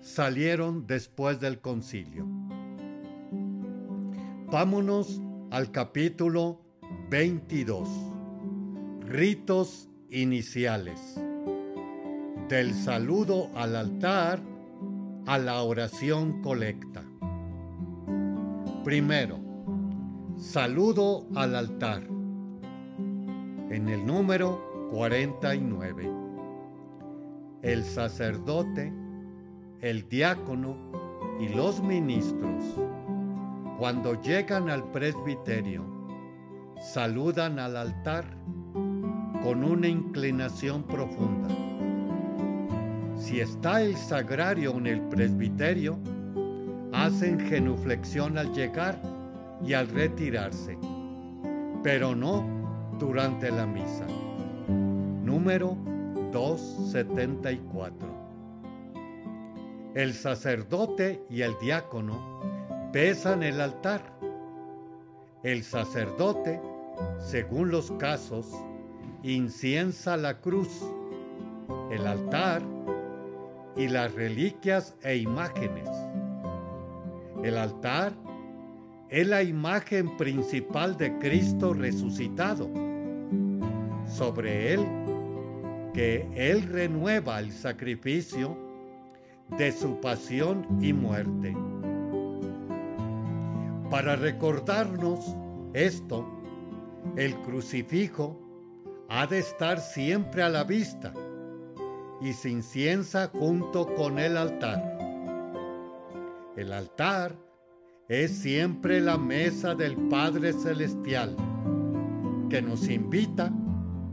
salieron 0.00 0.88
después 0.88 1.38
del 1.38 1.60
concilio. 1.60 2.26
Vámonos 4.50 5.22
al 5.52 5.70
capítulo 5.70 6.60
22. 7.08 7.88
Ritos 9.06 9.88
iniciales. 10.10 11.20
Del 12.54 12.72
saludo 12.72 13.50
al 13.56 13.74
altar 13.74 14.38
a 15.26 15.38
la 15.38 15.60
oración 15.64 16.40
colecta. 16.40 17.02
Primero, 18.84 19.40
saludo 20.36 21.26
al 21.34 21.56
altar. 21.56 22.04
En 23.70 23.88
el 23.88 24.06
número 24.06 24.88
49. 24.92 26.08
El 27.62 27.82
sacerdote, 27.82 28.92
el 29.80 30.08
diácono 30.08 30.76
y 31.40 31.48
los 31.48 31.82
ministros, 31.82 32.62
cuando 33.80 34.22
llegan 34.22 34.70
al 34.70 34.92
presbiterio, 34.92 35.84
saludan 36.80 37.58
al 37.58 37.76
altar 37.76 38.26
con 39.42 39.64
una 39.64 39.88
inclinación 39.88 40.84
profunda. 40.84 41.73
Si 43.16 43.40
está 43.40 43.80
el 43.82 43.96
sagrario 43.96 44.72
en 44.72 44.86
el 44.86 45.00
presbiterio, 45.02 45.98
hacen 46.92 47.38
genuflexión 47.38 48.36
al 48.38 48.52
llegar 48.52 49.00
y 49.64 49.72
al 49.74 49.88
retirarse, 49.88 50.76
pero 51.82 52.14
no 52.14 52.44
durante 52.98 53.50
la 53.50 53.66
misa. 53.66 54.06
Número 54.68 55.76
274. 56.32 58.08
El 59.94 60.12
sacerdote 60.12 61.24
y 61.30 61.42
el 61.42 61.56
diácono 61.60 62.42
besan 62.92 63.44
el 63.44 63.60
altar. 63.60 64.02
El 65.44 65.62
sacerdote, 65.62 66.60
según 67.18 67.70
los 67.70 67.92
casos, 67.92 68.50
inciensa 69.22 70.16
la 70.16 70.40
cruz, 70.40 70.84
el 71.90 72.06
altar 72.06 72.73
y 73.76 73.88
las 73.88 74.12
reliquias 74.14 74.94
e 75.02 75.16
imágenes. 75.16 75.88
El 77.42 77.58
altar 77.58 78.12
es 79.08 79.26
la 79.26 79.42
imagen 79.42 80.16
principal 80.16 80.96
de 80.96 81.18
Cristo 81.18 81.74
resucitado. 81.74 82.70
Sobre 84.06 84.74
él, 84.74 84.86
que 85.92 86.28
Él 86.34 86.62
renueva 86.62 87.38
el 87.38 87.52
sacrificio 87.52 88.56
de 89.56 89.72
su 89.72 90.00
pasión 90.00 90.66
y 90.80 90.92
muerte. 90.92 91.56
Para 93.90 94.16
recordarnos 94.16 95.36
esto, 95.72 96.26
el 97.16 97.34
crucifijo 97.42 98.40
ha 99.08 99.26
de 99.26 99.38
estar 99.38 99.78
siempre 99.78 100.42
a 100.42 100.48
la 100.48 100.64
vista 100.64 101.12
y 102.20 102.32
se 102.32 102.50
inciensa 102.50 103.28
junto 103.28 103.94
con 103.94 104.18
el 104.18 104.36
altar. 104.36 104.82
El 106.56 106.72
altar 106.72 107.36
es 108.08 108.38
siempre 108.38 109.00
la 109.00 109.18
mesa 109.18 109.74
del 109.74 109.96
Padre 110.08 110.52
Celestial 110.52 111.36
que 112.48 112.62
nos 112.62 112.88
invita 112.88 113.52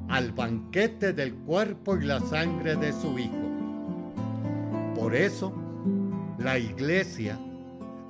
al 0.08 0.32
banquete 0.32 1.14
del 1.14 1.36
cuerpo 1.36 1.96
y 1.98 2.06
la 2.06 2.20
sangre 2.20 2.76
de 2.76 2.92
su 2.94 3.18
Hijo. 3.20 3.52
Por 4.96 5.16
eso, 5.16 5.54
la 6.38 6.58
Iglesia 6.58 7.40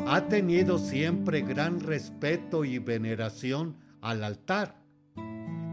ha 0.07 0.21
tenido 0.27 0.77
siempre 0.77 1.41
gran 1.41 1.79
respeto 1.79 2.63
y 2.65 2.79
veneración 2.79 3.75
al 4.01 4.23
altar 4.23 4.81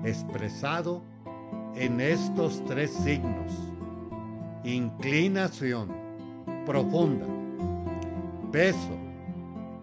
expresado 0.05 1.03
en 1.75 2.01
estos 2.01 2.65
tres 2.67 2.91
signos. 2.91 3.68
Inclinación 4.65 5.89
profunda, 6.67 7.27
beso 8.51 8.97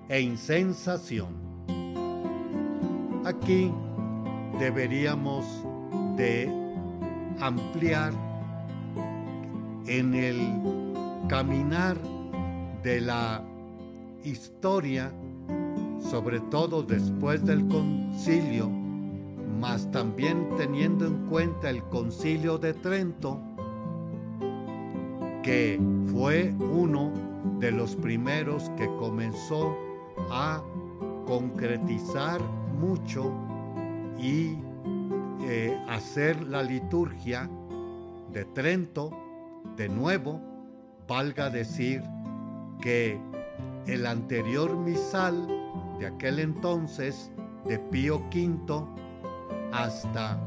e 0.07 0.21
insensación. 0.21 1.33
Aquí 3.25 3.71
deberíamos 4.59 5.45
de 6.15 6.49
ampliar 7.39 8.13
en 9.87 10.13
el 10.13 10.37
caminar 11.27 11.97
de 12.83 13.01
la 13.01 13.43
historia, 14.23 15.11
sobre 15.99 16.39
todo 16.39 16.83
después 16.83 17.43
del 17.45 17.67
concilio, 17.67 18.69
mas 19.59 19.89
también 19.91 20.49
teniendo 20.57 21.07
en 21.07 21.25
cuenta 21.27 21.69
el 21.69 21.83
concilio 21.85 22.57
de 22.57 22.73
Trento, 22.73 23.39
que 25.45 25.79
fue 26.11 26.55
uno 26.59 27.13
de 27.59 27.69
los 27.71 27.95
primeros 27.95 28.71
que 28.77 28.87
comenzó 28.97 29.77
a 30.31 30.63
concretizar 31.27 32.41
mucho 32.79 33.31
y 34.17 34.57
eh, 35.41 35.79
hacer 35.87 36.41
la 36.47 36.63
liturgia 36.63 37.47
de 38.33 38.43
Trento 38.45 39.11
de 39.77 39.87
nuevo, 39.87 40.41
valga 41.07 41.51
decir 41.51 42.01
que 42.81 43.21
el 43.85 44.07
anterior 44.07 44.75
misal 44.75 45.47
de 45.99 46.07
aquel 46.07 46.39
entonces, 46.39 47.31
de 47.65 47.77
Pío 47.77 48.17
V, 48.33 48.83
hasta 49.71 50.39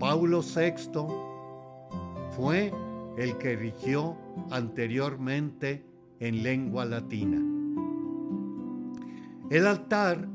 Paulo 0.00 0.40
VI 0.42 1.06
fue 2.32 2.72
el 3.18 3.36
que 3.36 3.56
rigió 3.56 4.16
anteriormente 4.50 5.84
en 6.20 6.44
lengua 6.44 6.84
latina. 6.84 7.36
El 9.50 9.66
altar, 9.66 10.28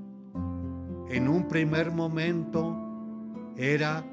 en 1.09 1.29
un 1.29 1.47
primer 1.47 1.91
momento, 1.91 2.75
era, 3.55 4.03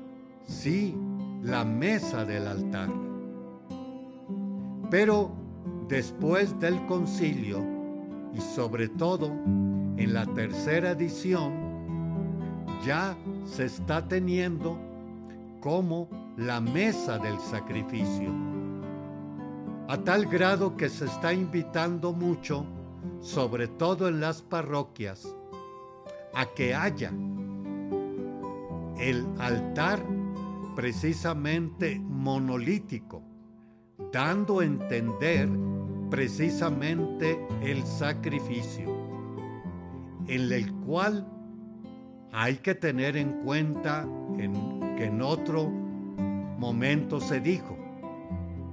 sí, 0.46 0.96
la 1.42 1.64
mesa 1.64 2.24
del 2.24 2.46
altar. 2.46 2.90
Pero 4.88 5.32
después 5.88 6.58
del 6.60 6.86
concilio, 6.86 7.64
y 8.32 8.40
sobre 8.40 8.88
todo 8.88 9.32
en 9.96 10.14
la 10.14 10.26
tercera 10.26 10.90
edición, 10.90 11.52
ya 12.86 13.16
se 13.44 13.64
está 13.64 14.06
teniendo 14.06 14.78
como 15.60 16.08
la 16.36 16.60
mesa 16.60 17.18
del 17.18 17.38
sacrificio, 17.40 18.32
a 19.90 19.96
tal 20.04 20.26
grado 20.26 20.76
que 20.76 20.88
se 20.88 21.06
está 21.06 21.32
invitando 21.32 22.12
mucho, 22.12 22.64
sobre 23.20 23.66
todo 23.66 24.06
en 24.06 24.20
las 24.20 24.40
parroquias, 24.40 25.26
a 26.32 26.46
que 26.46 26.76
haya 26.76 27.10
el 29.00 29.26
altar 29.40 30.00
precisamente 30.76 31.98
monolítico, 31.98 33.20
dando 34.12 34.60
a 34.60 34.64
entender 34.64 35.48
precisamente 36.08 37.44
el 37.60 37.84
sacrificio, 37.84 38.94
en 40.28 40.52
el 40.52 40.72
cual 40.86 41.26
hay 42.30 42.58
que 42.58 42.76
tener 42.76 43.16
en 43.16 43.42
cuenta 43.42 44.06
en, 44.38 44.94
que 44.96 45.06
en 45.06 45.20
otro 45.20 45.68
momento 45.68 47.20
se 47.20 47.40
dijo, 47.40 47.76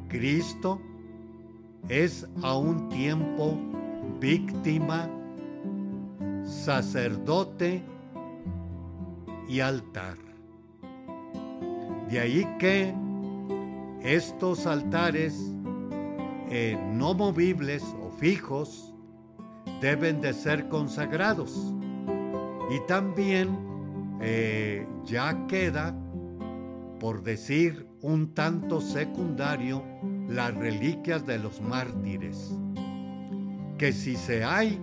Cristo 0.09 0.79
es 1.89 2.27
a 2.41 2.57
un 2.57 2.89
tiempo 2.89 3.57
víctima, 4.19 5.09
sacerdote 6.43 7.83
y 9.47 9.59
altar. 9.59 10.17
De 12.09 12.19
ahí 12.19 12.47
que 12.59 12.93
estos 14.01 14.65
altares 14.65 15.53
eh, 16.49 16.77
no 16.93 17.13
movibles 17.13 17.83
o 18.01 18.09
fijos 18.09 18.93
deben 19.81 20.21
de 20.21 20.33
ser 20.33 20.69
consagrados. 20.69 21.73
Y 22.69 22.79
también 22.87 23.57
eh, 24.21 24.87
ya 25.05 25.47
queda, 25.47 25.95
por 26.99 27.21
decir 27.23 27.87
un 28.01 28.33
tanto 28.33 28.81
secundario, 28.81 29.83
las 30.27 30.53
reliquias 30.53 31.25
de 31.25 31.39
los 31.39 31.61
mártires. 31.61 32.53
Que 33.77 33.93
si 33.93 34.15
se 34.15 34.43
hay, 34.43 34.79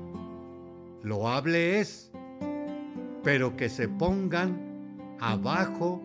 lo 1.03 1.29
hable 1.29 1.81
es, 1.81 2.11
pero 3.23 3.57
que 3.57 3.69
se 3.69 3.89
pongan 3.89 5.17
abajo 5.21 6.03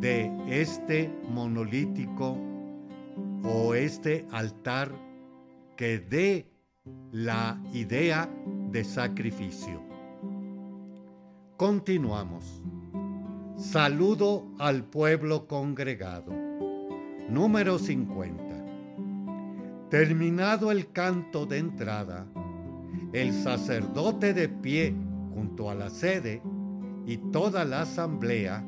de 0.00 0.30
este 0.48 1.12
monolítico 1.30 2.36
o 3.42 3.74
este 3.74 4.26
altar 4.30 4.90
que 5.76 5.98
dé 5.98 6.50
la 7.12 7.60
idea 7.72 8.28
de 8.70 8.84
sacrificio. 8.84 9.82
Continuamos. 11.56 12.62
Saludo 13.56 14.46
al 14.58 14.84
pueblo 14.84 15.48
congregado. 15.48 16.32
Número 17.28 17.78
50. 17.78 18.47
Terminado 19.90 20.70
el 20.70 20.92
canto 20.92 21.46
de 21.46 21.58
entrada, 21.58 22.26
el 23.14 23.32
sacerdote 23.32 24.34
de 24.34 24.48
pie 24.48 24.94
junto 25.34 25.70
a 25.70 25.74
la 25.74 25.88
sede 25.88 26.42
y 27.06 27.16
toda 27.16 27.64
la 27.64 27.82
asamblea 27.82 28.62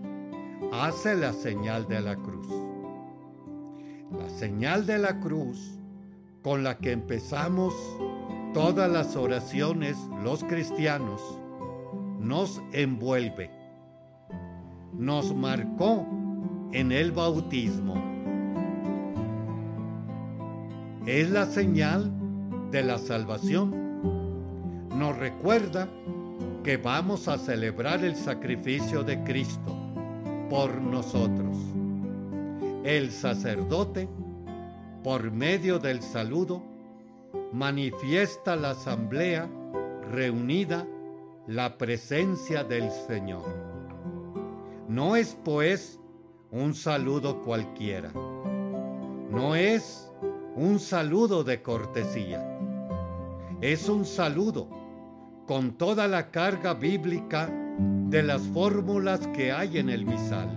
hace 0.72 1.14
la 1.14 1.34
señal 1.34 1.86
de 1.88 2.00
la 2.00 2.16
cruz. 2.16 2.48
La 4.18 4.30
señal 4.30 4.86
de 4.86 4.98
la 4.98 5.20
cruz 5.20 5.78
con 6.42 6.64
la 6.64 6.78
que 6.78 6.92
empezamos 6.92 7.74
todas 8.54 8.90
las 8.90 9.14
oraciones 9.14 9.98
los 10.24 10.42
cristianos 10.44 11.20
nos 12.18 12.62
envuelve, 12.72 13.50
nos 14.94 15.34
marcó 15.34 16.06
en 16.72 16.92
el 16.92 17.12
bautismo. 17.12 18.19
Es 21.06 21.30
la 21.30 21.46
señal 21.46 22.10
de 22.70 22.82
la 22.82 22.98
salvación. 22.98 24.88
Nos 24.94 25.16
recuerda 25.16 25.88
que 26.62 26.76
vamos 26.76 27.26
a 27.26 27.38
celebrar 27.38 28.04
el 28.04 28.16
sacrificio 28.16 29.02
de 29.02 29.24
Cristo 29.24 29.76
por 30.50 30.80
nosotros. 30.80 31.56
El 32.84 33.10
sacerdote, 33.10 34.08
por 35.02 35.30
medio 35.30 35.78
del 35.78 36.02
saludo, 36.02 36.62
manifiesta 37.52 38.54
la 38.56 38.70
asamblea 38.70 39.48
reunida 40.10 40.86
la 41.46 41.78
presencia 41.78 42.62
del 42.62 42.90
Señor. 42.90 43.46
No 44.86 45.16
es 45.16 45.36
pues 45.44 45.98
un 46.50 46.74
saludo 46.74 47.40
cualquiera. 47.42 48.12
No 48.12 49.54
es 49.54 50.09
un 50.56 50.78
saludo 50.78 51.44
de 51.44 51.62
cortesía. 51.62 52.58
Es 53.60 53.88
un 53.88 54.04
saludo 54.04 54.68
con 55.46 55.72
toda 55.72 56.08
la 56.08 56.30
carga 56.30 56.74
bíblica 56.74 57.50
de 57.78 58.22
las 58.22 58.42
fórmulas 58.42 59.26
que 59.28 59.52
hay 59.52 59.78
en 59.78 59.88
el 59.88 60.04
misal 60.04 60.48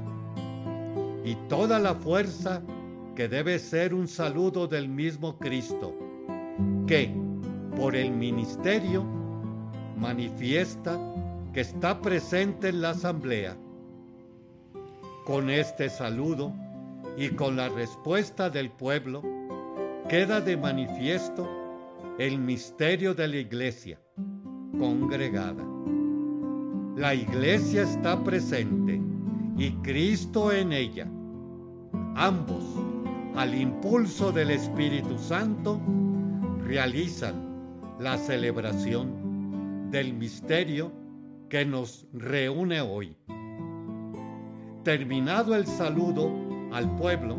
y 1.23 1.36
toda 1.47 1.79
la 1.79 1.95
fuerza 1.95 2.62
que 3.15 3.27
debe 3.27 3.60
ser 3.60 3.93
un 3.93 4.08
saludo 4.08 4.67
del 4.67 4.89
mismo 4.89 5.38
Cristo, 5.38 5.95
que 6.88 7.13
por 7.75 7.95
el 7.95 8.12
ministerio 8.12 9.03
manifiesta 9.97 10.99
que 11.53 11.62
está 11.62 12.01
presente 12.01 12.69
en 12.69 12.82
la 12.82 12.91
asamblea. 12.91 13.56
Con 15.25 15.49
este 15.49 15.89
saludo 15.89 16.53
y 17.15 17.29
con 17.29 17.56
la 17.56 17.69
respuesta 17.69 18.49
del 18.49 18.71
pueblo, 18.71 19.21
queda 20.07 20.41
de 20.41 20.57
manifiesto 20.57 21.47
el 22.19 22.37
misterio 22.37 23.13
de 23.13 23.27
la 23.27 23.37
iglesia 23.37 23.99
congregada. 24.77 25.63
La 26.95 27.15
iglesia 27.15 27.83
está 27.83 28.23
presente 28.23 29.01
y 29.57 29.71
Cristo 29.81 30.51
en 30.51 30.73
ella. 30.73 31.07
Ambos, 32.15 32.63
al 33.35 33.55
impulso 33.55 34.31
del 34.31 34.51
Espíritu 34.51 35.17
Santo, 35.17 35.79
realizan 36.59 37.95
la 37.99 38.17
celebración 38.17 39.89
del 39.89 40.13
misterio 40.13 40.91
que 41.49 41.65
nos 41.65 42.07
reúne 42.13 42.81
hoy. 42.81 43.15
Terminado 44.83 45.55
el 45.55 45.65
saludo 45.65 46.31
al 46.71 46.95
pueblo, 46.97 47.37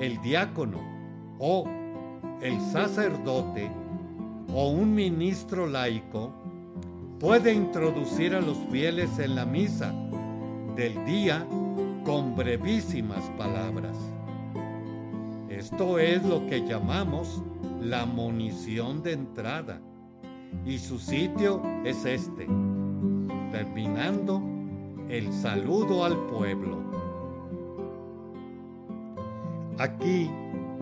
el 0.00 0.20
diácono 0.20 0.80
o 1.38 1.64
el 2.44 2.60
sacerdote 2.60 3.70
o 4.52 4.68
un 4.68 4.94
ministro 4.94 5.66
laico 5.66 6.30
puede 7.18 7.54
introducir 7.54 8.34
a 8.34 8.40
los 8.42 8.58
fieles 8.70 9.18
en 9.18 9.34
la 9.34 9.46
misa 9.46 9.94
del 10.76 11.02
día 11.06 11.46
con 12.04 12.36
brevísimas 12.36 13.24
palabras. 13.38 13.96
Esto 15.48 15.98
es 15.98 16.22
lo 16.22 16.46
que 16.46 16.66
llamamos 16.66 17.42
la 17.80 18.04
munición 18.04 19.02
de 19.02 19.12
entrada 19.12 19.80
y 20.66 20.76
su 20.76 20.98
sitio 20.98 21.62
es 21.82 22.04
este, 22.04 22.46
terminando 23.52 24.42
el 25.08 25.32
saludo 25.32 26.04
al 26.04 26.18
pueblo. 26.26 26.82
Aquí 29.78 30.30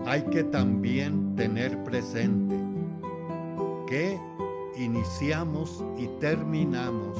hay 0.05 0.23
que 0.23 0.43
también 0.43 1.35
tener 1.35 1.83
presente 1.83 2.55
que 3.87 4.19
iniciamos 4.77 5.83
y 5.97 6.07
terminamos 6.19 7.17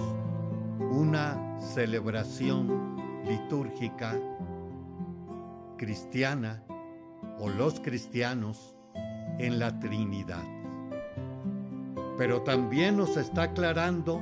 una 0.92 1.60
celebración 1.60 2.98
litúrgica 3.26 4.20
cristiana 5.78 6.64
o 7.40 7.50
los 7.50 7.80
cristianos 7.80 8.76
en 9.40 9.60
la 9.60 9.80
Trinidad. 9.80 10.44
Pero 12.18 12.42
también 12.42 12.98
nos 12.98 13.18
está 13.18 13.44
aclarando 13.44 14.22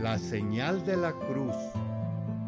la 0.00 0.18
señal 0.18 0.84
de 0.84 0.96
la 0.96 1.12
cruz 1.12 1.56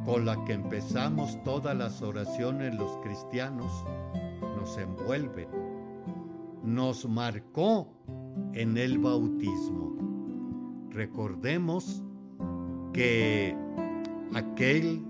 con 0.05 0.25
la 0.25 0.43
que 0.45 0.55
empezamos 0.55 1.43
todas 1.45 1.77
las 1.77 2.03
oraciones 2.03 2.75
los 2.75 2.91
cristianos, 3.03 3.85
nos 4.69 4.77
envuelven, 4.77 5.49
nos 6.63 7.09
marcó 7.09 7.89
en 8.53 8.77
el 8.77 8.99
bautismo. 8.99 9.97
Recordemos 10.91 12.03
que 12.93 13.57
aquel 14.35 15.03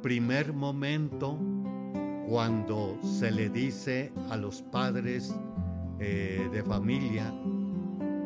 primer 0.00 0.54
momento 0.54 1.38
cuando 2.26 2.96
se 3.02 3.30
le 3.30 3.50
dice 3.50 4.14
a 4.30 4.36
los 4.38 4.62
padres 4.62 5.38
eh, 5.98 6.48
de 6.50 6.62
familia 6.62 7.34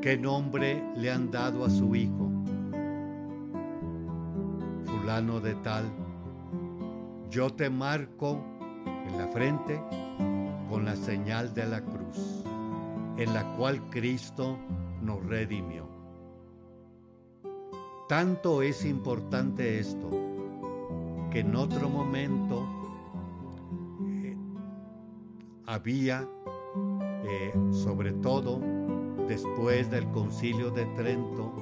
qué 0.00 0.16
nombre 0.16 0.85
le 0.94 1.11
han 1.11 1.33
dado 1.33 1.64
a 1.64 1.70
su 1.70 1.96
hijo. 1.96 2.30
Fulano 4.85 5.40
de 5.40 5.54
tal, 5.56 5.85
yo 7.28 7.50
te 7.50 7.68
marco 7.68 8.40
en 9.09 9.18
la 9.18 9.26
frente 9.26 9.80
con 10.70 10.85
la 10.85 10.94
señal 10.94 11.52
de 11.52 11.66
la 11.66 11.83
cruz, 11.83 12.44
en 13.18 13.35
la 13.35 13.56
cual 13.56 13.90
Cristo 13.90 14.56
nos 15.02 15.26
redimió. 15.26 15.88
Tanto 18.09 18.62
es 18.62 18.85
importante 18.85 19.80
esto 19.80 20.09
que 21.30 21.40
en 21.40 21.56
otro 21.56 21.88
momento 21.88 22.64
eh, 24.04 24.37
había, 25.66 26.28
eh, 27.24 27.52
sobre 27.72 28.12
todo 28.12 28.61
después 29.28 29.90
del 29.90 30.09
concilio 30.11 30.70
de 30.70 30.87
Trento, 30.96 31.52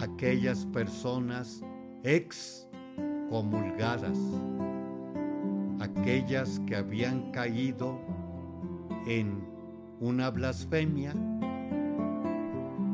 aquellas 0.00 0.66
personas 0.66 1.62
excomulgadas, 2.02 4.18
aquellas 6.00 6.60
que 6.66 6.76
habían 6.76 7.32
caído 7.32 7.98
en 9.06 9.44
una 10.00 10.30
blasfemia, 10.30 11.12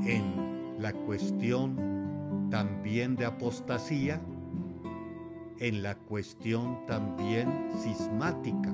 en 0.07 0.77
la 0.79 0.93
cuestión 0.93 2.49
también 2.51 3.17
de 3.17 3.27
apostasía, 3.27 4.21
en 5.59 5.83
la 5.83 5.97
cuestión 5.97 6.87
también 6.87 7.69
cismática. 7.83 8.73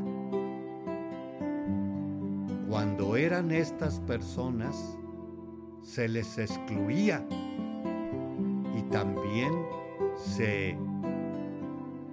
Cuando 2.69 3.17
eran 3.17 3.51
estas 3.51 4.01
personas, 4.01 4.97
se 5.83 6.09
les 6.09 6.39
excluía 6.39 7.27
y 8.79 8.83
también 8.91 9.53
se 10.15 10.77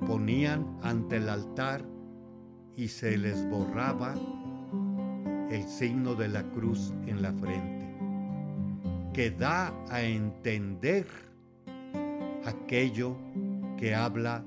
ponían 0.07 0.65
ante 0.81 1.17
el 1.17 1.29
altar 1.29 1.96
y 2.77 2.87
se 2.87 3.17
les 3.17 3.43
borraba 3.49 4.13
el 5.49 5.63
signo 5.63 6.13
de 6.13 6.27
la 6.27 6.43
cruz 6.43 6.93
en 7.07 7.23
la 7.23 7.33
frente, 7.33 7.87
que 9.13 9.31
da 9.31 9.73
a 9.89 10.03
entender 10.03 11.07
aquello 12.45 13.17
que 13.77 13.95
habla 13.95 14.43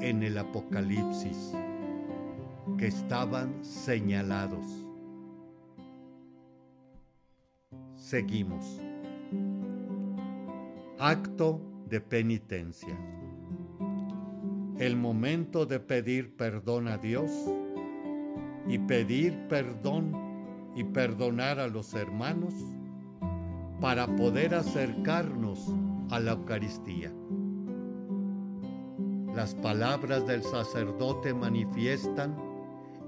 en 0.00 0.24
el 0.24 0.36
Apocalipsis, 0.36 1.52
que 2.76 2.88
estaban 2.88 3.64
señalados. 3.64 4.66
Seguimos. 7.94 8.80
Acto 10.98 11.60
de 11.88 12.00
penitencia. 12.00 12.98
El 14.78 14.96
momento 14.96 15.66
de 15.66 15.78
pedir 15.78 16.34
perdón 16.36 16.88
a 16.88 16.98
Dios 16.98 17.30
y 18.66 18.78
pedir 18.78 19.46
perdón 19.48 20.12
y 20.74 20.82
perdonar 20.82 21.60
a 21.60 21.68
los 21.68 21.94
hermanos 21.94 22.52
para 23.80 24.06
poder 24.16 24.54
acercarnos 24.54 25.72
a 26.10 26.18
la 26.18 26.32
Eucaristía. 26.32 27.12
Las 29.32 29.54
palabras 29.54 30.26
del 30.26 30.42
sacerdote 30.42 31.32
manifiestan 31.34 32.36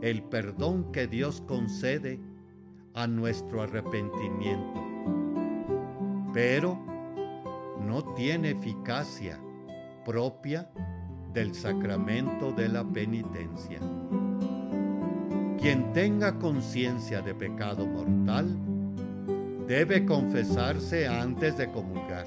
el 0.02 0.22
perdón 0.22 0.92
que 0.92 1.08
Dios 1.08 1.42
concede 1.48 2.20
a 2.94 3.08
nuestro 3.08 3.62
arrepentimiento, 3.62 4.80
pero 6.32 6.78
no 7.80 8.04
tiene 8.14 8.50
eficacia 8.50 9.40
propia 10.04 10.70
del 11.36 11.54
sacramento 11.54 12.50
de 12.50 12.66
la 12.66 12.82
penitencia. 12.82 13.78
Quien 15.60 15.92
tenga 15.92 16.38
conciencia 16.38 17.20
de 17.20 17.34
pecado 17.34 17.86
mortal 17.86 18.56
debe 19.68 20.06
confesarse 20.06 21.06
antes 21.06 21.58
de 21.58 21.70
comulgar. 21.70 22.26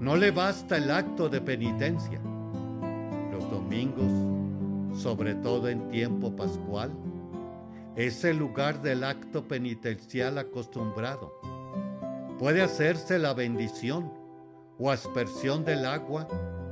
No 0.00 0.16
le 0.16 0.30
basta 0.30 0.78
el 0.78 0.90
acto 0.90 1.28
de 1.28 1.42
penitencia 1.42 2.18
domingos, 3.50 4.98
sobre 4.98 5.34
todo 5.34 5.68
en 5.68 5.88
tiempo 5.90 6.34
pascual, 6.34 6.90
es 7.94 8.24
el 8.24 8.38
lugar 8.38 8.80
del 8.80 9.04
acto 9.04 9.46
penitencial 9.46 10.38
acostumbrado. 10.38 11.38
Puede 12.38 12.62
hacerse 12.62 13.18
la 13.18 13.34
bendición 13.34 14.10
o 14.78 14.90
aspersión 14.90 15.64
del 15.64 15.84
agua 15.84 16.26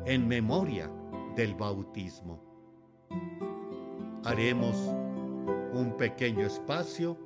en 0.06 0.28
memoria 0.28 0.90
del 1.36 1.54
bautismo. 1.54 2.42
Haremos 4.24 4.76
un 5.72 5.94
pequeño 5.96 6.46
espacio 6.46 7.18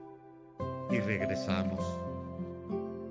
y 0.90 0.98
regresamos. 0.98 1.84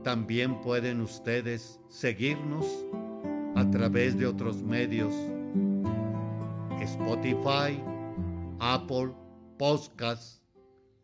También 0.04 0.60
pueden 0.62 1.02
ustedes 1.02 1.80
seguirnos 1.90 2.66
a 3.56 3.70
través 3.70 4.18
de 4.18 4.26
otros 4.26 4.64
medios 4.64 5.14
Spotify, 6.82 7.82
Apple 8.60 9.14
Podcasts, 9.58 10.42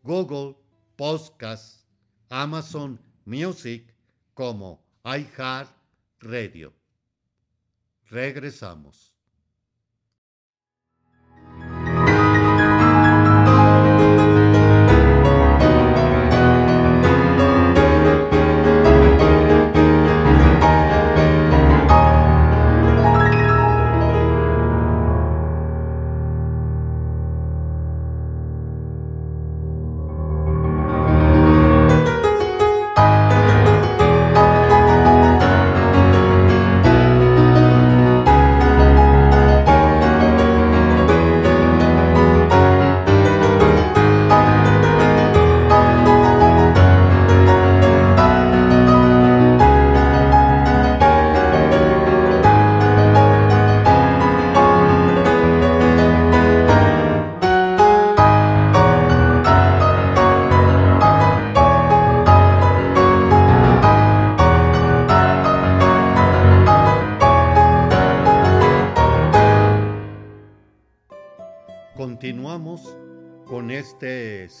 Google 0.02 0.56
Podcasts, 0.96 1.86
Amazon 2.30 2.98
Music 3.26 3.94
como 4.34 4.82
iHeart 5.04 5.70
Radio. 6.20 6.72
Regresamos. 8.10 9.13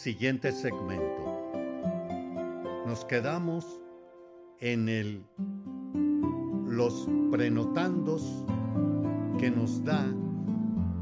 Siguiente 0.04 0.52
segmento. 0.52 1.24
Nos 2.86 3.06
quedamos 3.06 3.80
en 4.60 4.90
el 4.90 5.24
los 6.66 7.08
prenotandos 7.30 8.44
que 9.38 9.50
nos 9.50 9.82
da 9.82 10.04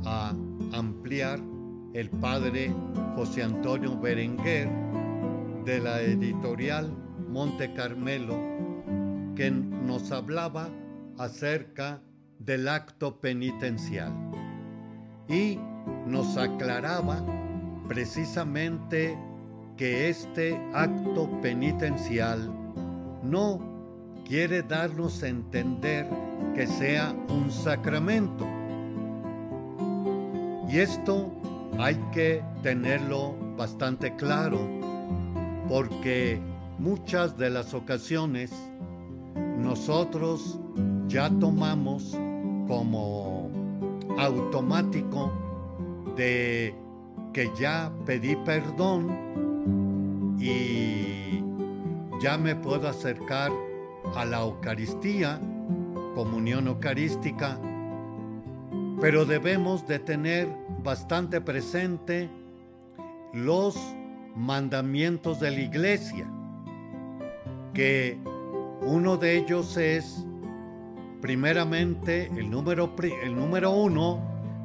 a 0.04 0.32
ampliar 0.72 1.40
el 1.94 2.10
padre 2.10 2.72
José 3.16 3.42
Antonio 3.42 3.98
Berenguer 3.98 4.70
de 5.64 5.80
la 5.80 6.00
editorial 6.00 6.96
Monte 7.28 7.74
Carmelo, 7.74 8.38
que 9.34 9.50
nos 9.50 10.12
hablaba 10.12 10.68
acerca 11.18 12.00
del 12.38 12.68
acto 12.68 13.20
penitencial 13.20 14.12
y 15.28 15.58
nos 16.06 16.36
aclaraba 16.36 17.41
precisamente 17.92 19.18
que 19.76 20.08
este 20.08 20.58
acto 20.72 21.28
penitencial 21.42 22.50
no 23.22 23.60
quiere 24.26 24.62
darnos 24.62 25.22
a 25.22 25.28
entender 25.28 26.08
que 26.54 26.66
sea 26.66 27.14
un 27.28 27.50
sacramento. 27.50 28.46
Y 30.70 30.78
esto 30.78 31.30
hay 31.78 31.96
que 32.12 32.42
tenerlo 32.62 33.34
bastante 33.58 34.16
claro, 34.16 34.58
porque 35.68 36.40
muchas 36.78 37.36
de 37.36 37.50
las 37.50 37.74
ocasiones 37.74 38.50
nosotros 39.58 40.58
ya 41.08 41.28
tomamos 41.28 42.18
como 42.66 43.50
automático 44.16 45.30
de 46.16 46.81
que 47.32 47.50
ya 47.58 47.90
pedí 48.04 48.36
perdón 48.36 50.36
y 50.38 51.42
ya 52.20 52.36
me 52.36 52.54
puedo 52.54 52.88
acercar 52.88 53.50
a 54.14 54.24
la 54.24 54.40
Eucaristía, 54.40 55.40
comunión 56.14 56.68
eucarística, 56.68 57.58
pero 59.00 59.24
debemos 59.24 59.86
de 59.86 59.98
tener 59.98 60.48
bastante 60.82 61.40
presente 61.40 62.28
los 63.32 63.76
mandamientos 64.36 65.40
de 65.40 65.50
la 65.50 65.60
iglesia, 65.60 66.30
que 67.72 68.18
uno 68.82 69.16
de 69.16 69.38
ellos 69.38 69.76
es, 69.76 70.26
primeramente, 71.20 72.26
el 72.36 72.50
número, 72.50 72.94
el 73.22 73.34
número 73.34 73.70
uno 73.70 74.20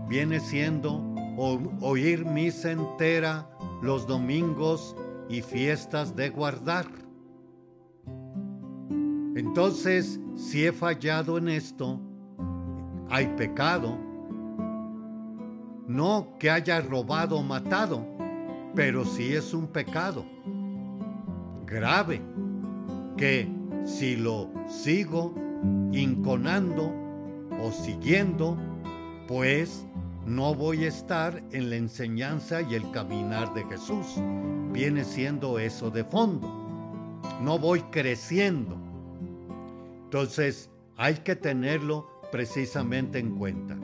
viene 0.09 0.39
siendo 0.39 1.06
oír 1.37 2.25
misa 2.25 2.71
entera 2.71 3.49
los 3.81 4.07
domingos 4.07 4.95
y 5.29 5.41
fiestas 5.41 6.15
de 6.15 6.29
guardar. 6.29 6.87
Entonces, 9.35 10.19
si 10.35 10.65
he 10.65 10.71
fallado 10.71 11.37
en 11.37 11.49
esto, 11.49 12.01
hay 13.09 13.27
pecado. 13.37 13.97
No 15.87 16.35
que 16.39 16.49
haya 16.49 16.81
robado 16.81 17.37
o 17.37 17.43
matado, 17.43 18.05
pero 18.75 19.05
sí 19.05 19.33
es 19.33 19.53
un 19.53 19.67
pecado 19.67 20.25
grave 21.67 22.21
que 23.17 23.47
si 23.85 24.15
lo 24.15 24.49
sigo 24.67 25.35
inconando 25.91 26.93
o 27.61 27.71
siguiendo, 27.71 28.57
pues 29.27 29.86
no 30.27 30.53
voy 30.53 30.83
a 30.83 30.89
estar 30.89 31.41
en 31.53 31.69
la 31.69 31.77
enseñanza 31.77 32.61
y 32.61 32.75
el 32.75 32.91
caminar 32.91 33.53
de 33.53 33.63
Jesús. 33.63 34.05
Viene 34.73 35.05
siendo 35.05 35.57
eso 35.57 35.89
de 35.89 36.03
fondo. 36.03 37.19
No 37.41 37.57
voy 37.57 37.81
creciendo. 37.83 38.77
Entonces 40.03 40.69
hay 40.97 41.15
que 41.15 41.37
tenerlo 41.37 42.09
precisamente 42.29 43.19
en 43.19 43.37
cuenta. 43.37 43.77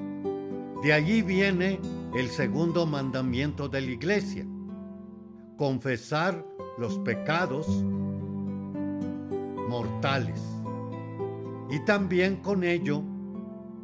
De 0.84 0.92
allí 0.92 1.22
viene 1.22 1.80
el 2.14 2.28
segundo 2.28 2.86
mandamiento 2.86 3.70
de 3.70 3.80
la 3.80 3.92
iglesia. 3.92 4.46
Confesar 5.56 6.46
los 6.78 7.00
pecados 7.00 7.70
mortales. 9.70 10.42
Y 11.70 11.80
también 11.86 12.36
con 12.42 12.66
ello 12.66 13.02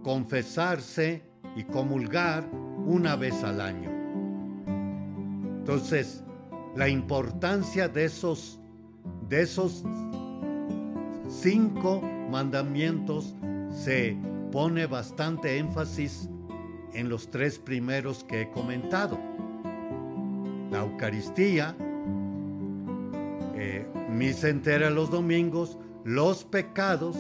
confesarse 0.04 1.29
y 1.60 1.66
comulgar 1.66 2.50
una 2.86 3.18
vez 3.18 3.44
al 3.44 3.60
año. 3.60 3.92
Entonces, 5.60 6.24
la 6.74 6.88
importancia 6.88 7.90
de 7.90 8.06
esos, 8.06 8.62
de 9.28 9.42
esos 9.42 9.84
cinco 11.28 12.02
mandamientos 12.32 13.36
se 13.72 14.18
pone 14.54 14.86
bastante 14.86 15.58
énfasis 15.58 16.30
en 16.94 17.10
los 17.10 17.30
tres 17.30 17.60
primeros 17.60 18.24
que 18.24 18.44
he 18.44 18.52
comentado. 18.52 19.20
La 20.72 20.80
Eucaristía, 20.80 21.76
eh, 23.56 23.86
misa 24.10 24.48
entera 24.48 24.90
los 24.90 25.12
domingos, 25.12 25.78
los 26.06 26.46
pecados, 26.46 27.18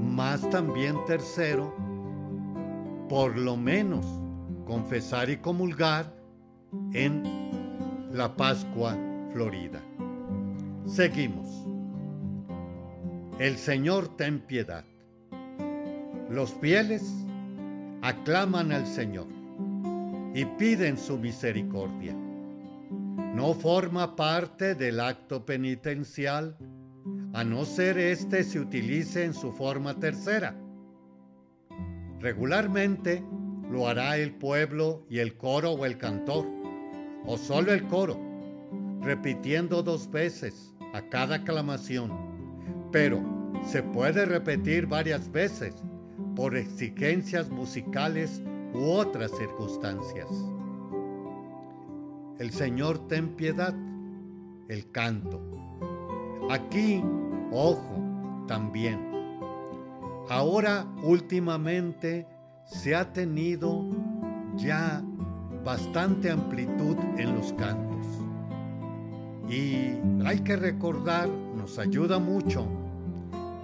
más 0.00 0.48
también 0.48 0.96
tercero, 1.04 1.81
por 3.12 3.36
lo 3.36 3.58
menos 3.58 4.06
confesar 4.64 5.28
y 5.28 5.36
comulgar 5.36 6.16
en 6.94 7.22
la 8.10 8.34
Pascua 8.34 8.96
Florida. 9.34 9.82
Seguimos. 10.86 11.46
El 13.38 13.58
Señor 13.58 14.16
ten 14.16 14.40
piedad. 14.40 14.86
Los 16.30 16.54
fieles 16.54 17.02
aclaman 18.00 18.72
al 18.72 18.86
Señor 18.86 19.26
y 20.32 20.46
piden 20.46 20.96
su 20.96 21.18
misericordia. 21.18 22.14
No 22.14 23.52
forma 23.52 24.16
parte 24.16 24.74
del 24.74 25.00
acto 25.00 25.44
penitencial, 25.44 26.56
a 27.34 27.44
no 27.44 27.66
ser 27.66 27.98
éste 27.98 28.42
se 28.42 28.58
utilice 28.58 29.22
en 29.24 29.34
su 29.34 29.52
forma 29.52 30.00
tercera 30.00 30.61
Regularmente 32.22 33.24
lo 33.68 33.88
hará 33.88 34.16
el 34.16 34.32
pueblo 34.32 35.04
y 35.10 35.18
el 35.18 35.36
coro 35.36 35.72
o 35.72 35.84
el 35.84 35.98
cantor, 35.98 36.46
o 37.26 37.36
solo 37.36 37.72
el 37.72 37.82
coro, 37.88 38.16
repitiendo 39.00 39.82
dos 39.82 40.08
veces 40.08 40.72
a 40.94 41.02
cada 41.08 41.36
aclamación, 41.36 42.12
pero 42.92 43.20
se 43.66 43.82
puede 43.82 44.24
repetir 44.24 44.86
varias 44.86 45.32
veces 45.32 45.74
por 46.36 46.56
exigencias 46.56 47.50
musicales 47.50 48.40
u 48.72 48.84
otras 48.84 49.32
circunstancias. 49.36 50.28
El 52.38 52.52
Señor 52.52 53.08
ten 53.08 53.30
piedad, 53.34 53.74
el 54.68 54.88
canto. 54.92 55.40
Aquí, 56.48 57.02
ojo, 57.50 58.44
también 58.46 59.11
Ahora 60.28 60.86
últimamente 61.02 62.26
se 62.64 62.94
ha 62.94 63.12
tenido 63.12 63.84
ya 64.56 65.02
bastante 65.64 66.30
amplitud 66.30 66.96
en 67.18 67.34
los 67.34 67.52
cantos. 67.54 68.06
Y 69.48 69.98
hay 70.24 70.40
que 70.44 70.56
recordar, 70.56 71.28
nos 71.28 71.78
ayuda 71.78 72.18
mucho, 72.18 72.66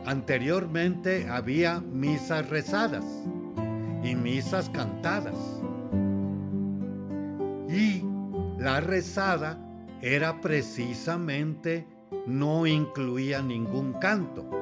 anteriormente 0.04 1.28
había 1.28 1.80
misas 1.80 2.48
rezadas 2.48 3.04
y 4.02 4.14
misas 4.14 4.68
cantadas. 4.70 5.36
Y 7.68 8.02
la 8.58 8.80
rezada 8.80 9.58
era 10.02 10.40
precisamente 10.40 11.86
no 12.26 12.66
incluía 12.66 13.42
ningún 13.42 13.94
canto 13.94 14.57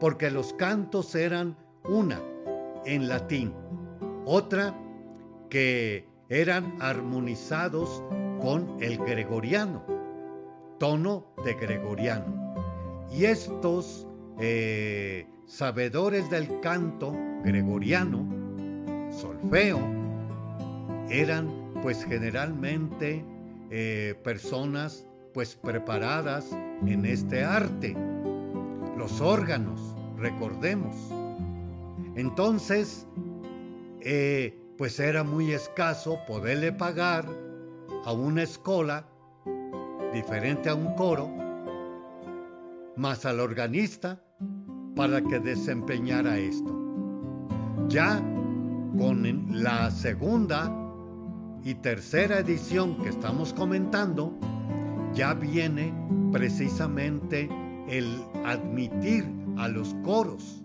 porque 0.00 0.30
los 0.30 0.52
cantos 0.52 1.14
eran 1.14 1.56
una 1.88 2.20
en 2.84 3.08
latín, 3.08 3.52
otra 4.24 4.74
que 5.48 6.08
eran 6.28 6.76
armonizados 6.80 8.02
con 8.40 8.76
el 8.80 8.98
gregoriano, 8.98 9.84
tono 10.78 11.26
de 11.44 11.54
gregoriano. 11.54 12.54
Y 13.12 13.24
estos 13.24 14.06
eh, 14.38 15.26
sabedores 15.46 16.28
del 16.30 16.60
canto 16.60 17.14
gregoriano, 17.44 18.26
solfeo, 19.10 19.78
eran 21.08 21.48
pues 21.82 22.04
generalmente 22.04 23.24
eh, 23.70 24.14
personas 24.24 25.06
pues 25.32 25.54
preparadas 25.54 26.50
en 26.84 27.06
este 27.06 27.44
arte 27.44 27.96
los 28.96 29.20
órganos, 29.20 29.94
recordemos. 30.16 30.94
Entonces, 32.14 33.06
eh, 34.00 34.58
pues 34.78 34.98
era 35.00 35.22
muy 35.24 35.52
escaso 35.52 36.18
poderle 36.26 36.72
pagar 36.72 37.26
a 38.04 38.12
una 38.12 38.42
escuela 38.42 39.06
diferente 40.12 40.68
a 40.68 40.74
un 40.74 40.94
coro, 40.94 41.30
más 42.96 43.26
al 43.26 43.40
organista 43.40 44.22
para 44.94 45.20
que 45.20 45.40
desempeñara 45.40 46.38
esto. 46.38 46.74
Ya 47.88 48.22
con 48.98 49.62
la 49.62 49.90
segunda 49.90 50.72
y 51.62 51.74
tercera 51.74 52.38
edición 52.38 52.96
que 53.02 53.10
estamos 53.10 53.52
comentando, 53.52 54.32
ya 55.12 55.34
viene 55.34 55.92
precisamente 56.32 57.50
el 57.88 58.22
admitir 58.44 59.24
a 59.56 59.68
los 59.68 59.94
coros, 60.04 60.62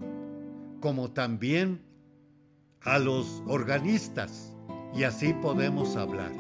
como 0.80 1.11
también 1.11 1.82
a 2.84 2.99
los 2.99 3.43
organistas, 3.47 4.55
y 4.93 5.03
así 5.03 5.34
podemos 5.34 5.95
hablar. 5.95 6.32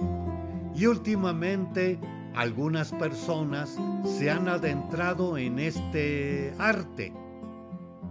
Y 0.75 0.85
últimamente 0.85 1.99
algunas 2.35 2.91
personas 2.93 3.77
se 4.05 4.29
han 4.29 4.47
adentrado 4.47 5.37
en 5.37 5.59
este 5.59 6.53
arte. 6.57 7.13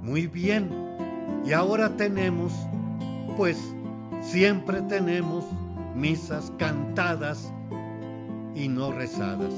Muy 0.03 0.27
bien. 0.27 0.71
Y 1.45 1.53
ahora 1.53 1.97
tenemos, 1.97 2.53
pues 3.37 3.59
siempre 4.21 4.83
tenemos 4.83 5.45
misas 5.95 6.53
cantadas 6.59 7.53
y 8.55 8.69
no 8.69 8.93
rezadas. 8.93 9.55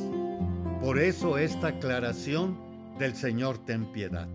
Por 0.81 0.99
eso 0.99 1.39
esta 1.39 1.69
aclaración 1.69 2.57
del 3.03 3.17
Señor 3.17 3.59
ten 3.59 3.87
piedad. 3.87 4.29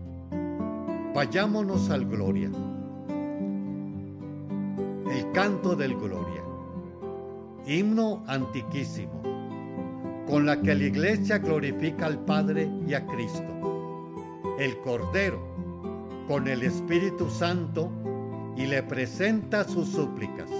Vayámonos 1.14 1.88
al 1.88 2.04
Gloria. 2.04 2.50
El 5.10 5.32
canto 5.32 5.74
del 5.74 5.94
Gloria. 5.96 6.42
Himno 7.66 8.22
antiquísimo, 8.26 9.22
con 10.26 10.44
la 10.44 10.60
que 10.60 10.74
la 10.74 10.84
iglesia 10.84 11.38
glorifica 11.38 12.04
al 12.04 12.22
Padre 12.26 12.70
y 12.86 12.92
a 12.92 13.06
Cristo, 13.06 14.44
el 14.58 14.76
Cordero, 14.80 15.40
con 16.28 16.46
el 16.46 16.62
Espíritu 16.62 17.30
Santo 17.30 17.90
y 18.54 18.66
le 18.66 18.82
presenta 18.82 19.64
sus 19.64 19.88
súplicas. 19.88 20.50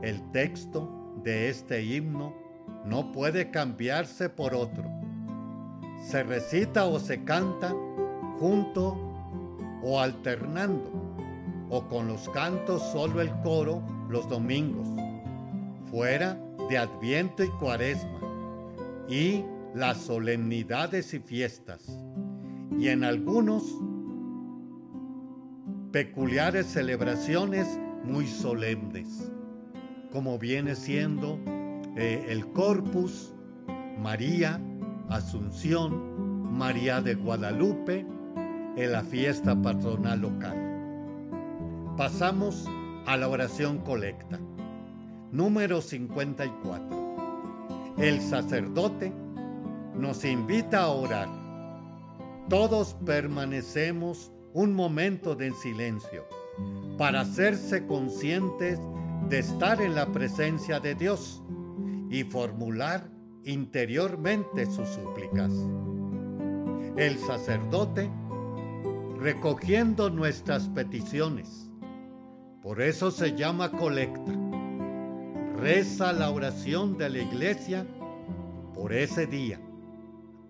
El 0.00 0.22
texto 0.30 0.88
de 1.22 1.50
este 1.50 1.82
himno 1.82 2.32
no 2.86 3.12
puede 3.12 3.50
cambiarse 3.50 4.30
por 4.30 4.54
otro. 4.54 4.97
Se 6.00 6.22
recita 6.22 6.86
o 6.86 6.98
se 6.98 7.24
canta 7.24 7.74
junto 8.38 8.96
o 9.82 10.00
alternando, 10.00 10.90
o 11.70 11.86
con 11.88 12.08
los 12.08 12.28
cantos 12.30 12.82
solo 12.92 13.20
el 13.20 13.30
coro 13.42 13.82
los 14.08 14.28
domingos, 14.28 14.88
fuera 15.90 16.38
de 16.68 16.78
Adviento 16.78 17.44
y 17.44 17.48
Cuaresma, 17.48 18.20
y 19.08 19.44
las 19.74 19.98
solemnidades 19.98 21.12
y 21.14 21.18
fiestas, 21.18 21.86
y 22.78 22.88
en 22.88 23.04
algunos 23.04 23.62
peculiares 25.92 26.66
celebraciones 26.66 27.78
muy 28.04 28.26
solemnes, 28.26 29.30
como 30.12 30.38
viene 30.38 30.74
siendo 30.74 31.38
eh, 31.96 32.26
el 32.28 32.46
Corpus, 32.52 33.34
María, 33.98 34.60
Asunción, 35.08 36.52
María 36.52 37.00
de 37.00 37.14
Guadalupe, 37.14 38.04
en 38.76 38.92
la 38.92 39.02
fiesta 39.02 39.60
patronal 39.60 40.20
local. 40.20 40.56
Pasamos 41.96 42.66
a 43.06 43.16
la 43.16 43.28
oración 43.28 43.78
colecta. 43.78 44.38
Número 45.32 45.80
54. 45.80 47.96
El 47.96 48.20
sacerdote 48.20 49.10
nos 49.94 50.26
invita 50.26 50.82
a 50.82 50.88
orar. 50.88 51.28
Todos 52.50 52.92
permanecemos 53.06 54.30
un 54.52 54.74
momento 54.74 55.34
de 55.34 55.52
silencio 55.52 56.26
para 56.98 57.22
hacerse 57.22 57.86
conscientes 57.86 58.78
de 59.30 59.38
estar 59.38 59.80
en 59.80 59.94
la 59.94 60.12
presencia 60.12 60.80
de 60.80 60.94
Dios 60.94 61.42
y 62.10 62.24
formular 62.24 63.17
interiormente 63.48 64.66
sus 64.66 64.86
súplicas. 64.90 65.50
El 66.96 67.18
sacerdote 67.18 68.10
recogiendo 69.18 70.10
nuestras 70.10 70.68
peticiones. 70.68 71.70
Por 72.62 72.82
eso 72.82 73.10
se 73.10 73.34
llama 73.34 73.72
colecta. 73.72 74.32
Reza 75.56 76.12
la 76.12 76.30
oración 76.30 76.98
de 76.98 77.08
la 77.08 77.18
iglesia 77.20 77.86
por 78.74 78.92
ese 78.92 79.26
día, 79.26 79.58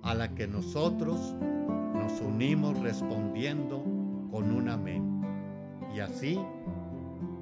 a 0.02 0.14
la 0.14 0.34
que 0.34 0.48
nosotros 0.48 1.36
nos 1.94 2.20
unimos 2.20 2.78
respondiendo 2.80 3.80
con 4.32 4.50
un 4.50 4.68
amén. 4.68 5.22
Y 5.94 6.00
así 6.00 6.38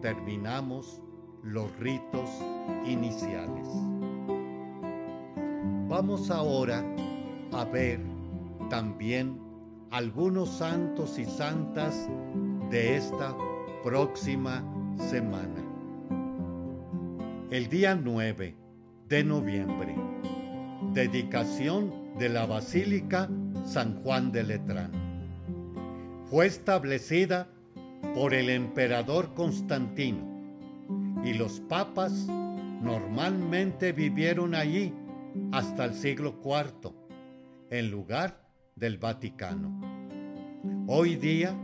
terminamos 0.03 1.01
los 1.43 1.75
ritos 1.79 2.29
iniciales. 2.85 3.96
Vamos 5.89 6.31
ahora 6.33 6.85
a 7.53 7.65
ver 7.65 8.01
también 8.69 9.39
algunos 9.93 10.49
santos 10.49 11.17
y 11.17 11.25
santas 11.25 12.09
de 12.71 12.97
esta 12.97 13.37
próxima 13.85 14.65
semana. 14.97 15.63
El 17.53 17.69
día 17.69 17.95
9 17.95 18.57
de 19.09 19.23
noviembre, 19.23 19.95
dedicación 20.93 21.93
de 22.19 22.31
la 22.31 22.47
Basílica 22.47 23.31
San 23.65 24.03
Juan 24.03 24.33
de 24.33 24.43
Letrán. 24.43 24.91
Fue 26.29 26.47
establecida 26.47 27.47
por 28.13 28.35
el 28.35 28.51
emperador 28.51 29.35
Constantino 29.35 30.19
y 31.25 31.35
los 31.35 31.61
papas 31.61 32.27
normalmente 32.83 33.93
vivieron 33.93 34.57
allí 34.57 34.93
hasta 35.53 35.85
el 35.85 35.95
siglo 35.95 36.41
IV, 36.45 36.93
en 37.71 37.91
lugar 37.91 38.47
del 38.75 38.99
Vaticano. 38.99 39.81
Hoy 40.87 41.17
día 41.17 41.57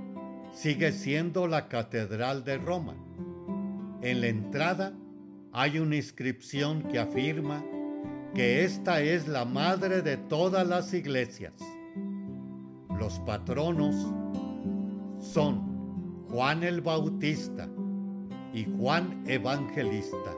sigue 0.53 0.93
siendo 0.93 1.47
la 1.47 1.69
Catedral 1.69 2.45
de 2.45 2.59
Roma. 2.59 2.95
En 4.03 4.21
la 4.21 4.29
entrada 4.29 4.93
hay 5.53 5.79
una 5.79 5.97
inscripción 5.97 6.83
que 6.83 6.99
afirma 6.99 7.65
que 8.35 8.65
esta 8.65 9.03
es 9.03 9.29
la 9.29 9.45
madre 9.45 10.03
de 10.03 10.17
todas 10.17 10.67
las 10.67 10.95
iglesias. 10.95 11.53
Los 12.99 13.19
patronos 13.21 13.95
son 15.19 16.27
Juan 16.31 16.63
el 16.63 16.81
Bautista 16.81 17.69
y 18.55 18.65
Juan 18.65 19.23
Evangelista, 19.27 20.35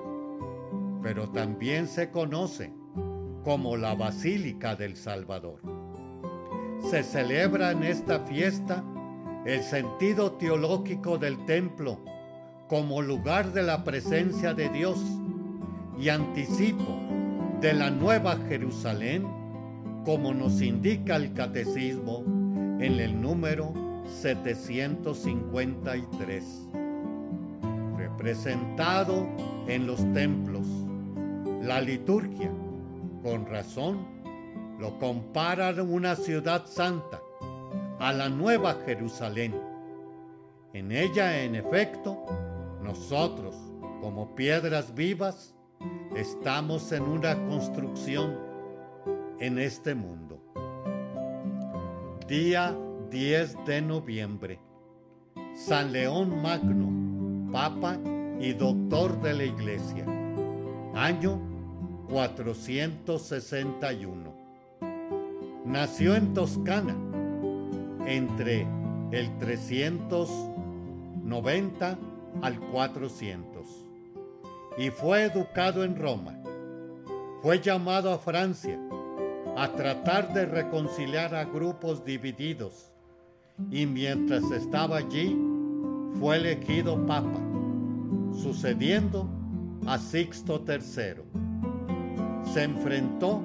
pero 1.02 1.30
también 1.30 1.86
se 1.86 2.10
conoce 2.10 2.72
como 3.44 3.76
la 3.76 3.94
Basílica 3.94 4.74
del 4.74 4.96
Salvador. 4.96 5.60
Se 6.90 7.02
celebra 7.02 7.72
en 7.72 7.84
esta 7.84 8.20
fiesta 8.20 8.82
el 9.44 9.62
sentido 9.62 10.32
teológico 10.32 11.18
del 11.18 11.44
templo 11.44 12.00
como 12.68 13.02
lugar 13.02 13.52
de 13.52 13.62
la 13.62 13.84
presencia 13.84 14.54
de 14.54 14.70
Dios 14.70 14.98
y 15.98 16.08
anticipo 16.08 16.98
de 17.60 17.74
la 17.74 17.90
nueva 17.90 18.38
Jerusalén, 18.48 19.26
como 20.04 20.32
nos 20.32 20.62
indica 20.62 21.16
el 21.16 21.34
catecismo 21.34 22.24
en 22.80 22.98
el 22.98 23.20
número 23.20 23.74
753, 24.06 26.68
representado 27.96 29.28
en 29.68 29.86
los 29.86 30.00
templos, 30.12 30.66
la 31.62 31.80
liturgia, 31.80 32.50
con 33.24 33.46
razón, 33.46 34.06
lo 34.78 34.98
comparan 34.98 35.80
una 35.80 36.14
ciudad 36.14 36.66
santa 36.66 37.22
a 37.98 38.12
la 38.12 38.28
nueva 38.28 38.74
Jerusalén. 38.84 39.58
En 40.74 40.92
ella, 40.92 41.42
en 41.42 41.54
efecto, 41.54 42.22
nosotros, 42.82 43.56
como 44.02 44.34
piedras 44.34 44.94
vivas, 44.94 45.54
estamos 46.14 46.92
en 46.92 47.04
una 47.04 47.34
construcción 47.46 48.38
en 49.40 49.58
este 49.58 49.94
mundo. 49.94 50.42
Día 52.28 52.76
10 53.10 53.64
de 53.64 53.80
noviembre. 53.80 54.60
San 55.54 55.92
León 55.92 56.42
Magno, 56.42 57.50
Papa 57.50 57.96
y 58.38 58.52
Doctor 58.52 59.18
de 59.22 59.32
la 59.32 59.44
Iglesia. 59.44 60.04
Año 60.94 61.53
461. 62.08 64.32
Nació 65.64 66.14
en 66.14 66.34
Toscana 66.34 66.94
entre 68.06 68.68
el 69.10 69.36
390 69.38 71.98
al 72.42 72.60
400 72.60 73.66
y 74.76 74.90
fue 74.90 75.22
educado 75.24 75.82
en 75.84 75.96
Roma. 75.96 76.38
Fue 77.42 77.60
llamado 77.60 78.12
a 78.12 78.18
Francia 78.18 78.78
a 79.56 79.72
tratar 79.72 80.34
de 80.34 80.44
reconciliar 80.46 81.34
a 81.34 81.44
grupos 81.44 82.04
divididos 82.04 82.90
y 83.70 83.86
mientras 83.86 84.50
estaba 84.50 84.98
allí 84.98 85.36
fue 86.18 86.36
elegido 86.36 87.06
papa, 87.06 87.40
sucediendo 88.32 89.28
a 89.86 89.98
Sixto 89.98 90.64
III. 90.66 91.22
Se 92.54 92.62
enfrentó 92.62 93.42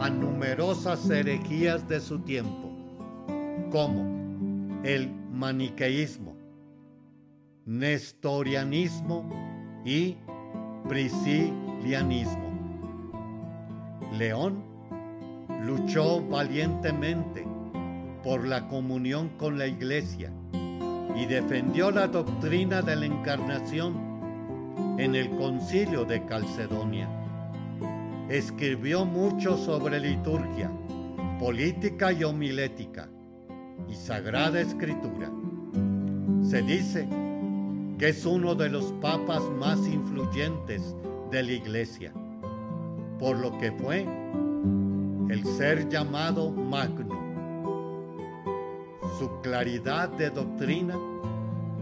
a 0.00 0.08
numerosas 0.08 1.10
herejías 1.10 1.88
de 1.88 1.98
su 1.98 2.20
tiempo, 2.20 2.70
como 3.72 4.04
el 4.84 5.10
maniqueísmo, 5.32 6.36
nestorianismo 7.66 9.28
y 9.84 10.14
priscilianismo. 10.88 12.52
León 14.16 14.62
luchó 15.64 16.24
valientemente 16.24 17.44
por 18.22 18.46
la 18.46 18.68
comunión 18.68 19.30
con 19.38 19.58
la 19.58 19.66
iglesia 19.66 20.30
y 21.16 21.26
defendió 21.26 21.90
la 21.90 22.06
doctrina 22.06 22.80
de 22.80 22.94
la 22.94 23.06
encarnación 23.06 24.94
en 24.98 25.16
el 25.16 25.30
concilio 25.30 26.04
de 26.04 26.24
Calcedonia. 26.26 27.19
Escribió 28.30 29.04
mucho 29.04 29.56
sobre 29.56 29.98
liturgia, 29.98 30.70
política 31.40 32.12
y 32.12 32.22
homilética 32.22 33.08
y 33.88 33.94
sagrada 33.96 34.60
escritura. 34.60 35.28
Se 36.40 36.62
dice 36.62 37.08
que 37.98 38.10
es 38.10 38.24
uno 38.24 38.54
de 38.54 38.68
los 38.68 38.92
papas 39.00 39.42
más 39.58 39.84
influyentes 39.84 40.94
de 41.32 41.42
la 41.42 41.50
iglesia, 41.50 42.12
por 43.18 43.36
lo 43.36 43.58
que 43.58 43.72
fue 43.72 44.06
el 45.28 45.44
ser 45.44 45.88
llamado 45.88 46.52
Magno. 46.52 47.18
Su 49.18 49.40
claridad 49.42 50.08
de 50.08 50.30
doctrina 50.30 50.96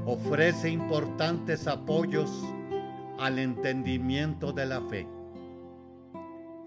ofrece 0.06 0.70
importantes 0.70 1.66
apoyos 1.68 2.42
al 3.18 3.38
entendimiento 3.38 4.50
de 4.50 4.64
la 4.64 4.80
fe. 4.80 5.17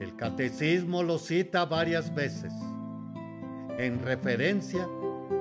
El 0.02 0.16
catecismo 0.16 1.04
lo 1.04 1.20
cita 1.20 1.64
varias 1.66 2.12
veces 2.16 2.52
en 3.78 4.02
referencia 4.02 4.90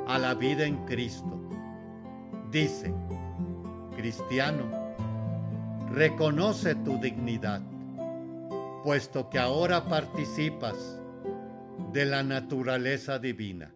a 0.07 0.19
la 0.19 0.35
vida 0.35 0.67
en 0.67 0.85
Cristo. 0.85 1.41
Dice, 2.51 2.93
cristiano, 3.97 4.65
reconoce 5.91 6.75
tu 6.75 6.99
dignidad, 7.01 7.63
puesto 8.85 9.31
que 9.31 9.39
ahora 9.39 9.87
participas 9.87 11.01
de 11.95 12.05
la 12.05 12.23
naturaleza 12.23 13.19
divina. 13.19 13.73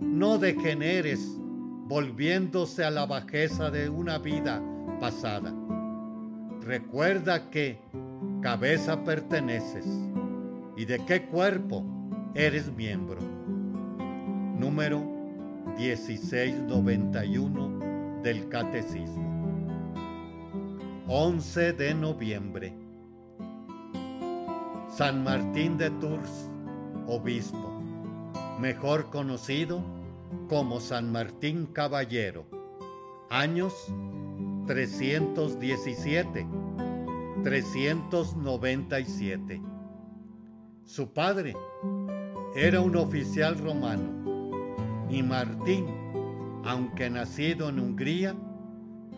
No 0.00 0.38
degeneres 0.38 1.20
volviéndose 1.88 2.84
a 2.84 2.90
la 2.92 3.04
bajeza 3.04 3.72
de 3.72 3.88
una 3.88 4.18
vida 4.18 4.62
pasada. 5.00 5.52
Recuerda 6.60 7.50
que 7.50 7.80
cabeza 8.40 9.04
perteneces 9.04 9.86
y 10.76 10.84
de 10.84 11.04
qué 11.04 11.26
cuerpo 11.26 11.84
eres 12.34 12.72
miembro. 12.72 13.20
Número 14.58 15.00
1691 15.76 18.22
del 18.22 18.48
Catecismo. 18.48 19.26
11 21.08 21.72
de 21.72 21.94
noviembre. 21.94 22.72
San 24.88 25.24
Martín 25.24 25.78
de 25.78 25.90
Tours, 25.90 26.50
obispo, 27.06 27.80
mejor 28.60 29.10
conocido 29.10 29.82
como 30.48 30.80
San 30.80 31.12
Martín 31.12 31.66
Caballero. 31.66 32.46
Años 33.30 33.74
317, 34.66 36.46
397. 37.42 39.62
Su 40.84 41.12
padre 41.12 41.54
era 42.54 42.80
un 42.80 42.96
oficial 42.96 43.58
romano 43.58 45.04
y 45.08 45.22
Martín, 45.22 45.86
aunque 46.64 47.10
nacido 47.10 47.68
en 47.68 47.78
Hungría, 47.78 48.34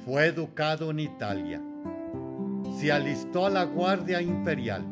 fue 0.04 0.26
educado 0.26 0.90
en 0.90 1.00
Italia. 1.00 1.62
Se 2.78 2.92
alistó 2.92 3.46
a 3.46 3.50
la 3.50 3.64
Guardia 3.64 4.20
Imperial. 4.20 4.84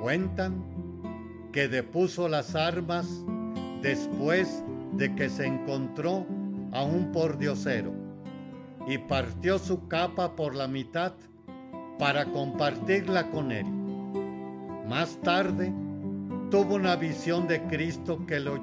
Cuentan 0.00 0.64
que 1.52 1.68
depuso 1.68 2.28
las 2.28 2.54
armas 2.54 3.06
después 3.82 4.64
de 4.92 5.14
que 5.14 5.28
se 5.28 5.46
encontró 5.46 6.26
a 6.72 6.82
un 6.82 7.12
pordiosero 7.12 7.92
y 8.86 8.98
partió 8.98 9.58
su 9.58 9.86
capa 9.86 10.34
por 10.34 10.54
la 10.54 10.66
mitad 10.66 11.12
para 11.98 12.24
compartirla 12.26 13.30
con 13.30 13.52
él. 13.52 13.66
Más 14.88 15.16
tarde 15.22 15.72
tuvo 16.50 16.74
una 16.74 16.96
visión 16.96 17.46
de 17.46 17.62
Cristo 17.62 18.26
que 18.26 18.40
lo 18.40 18.62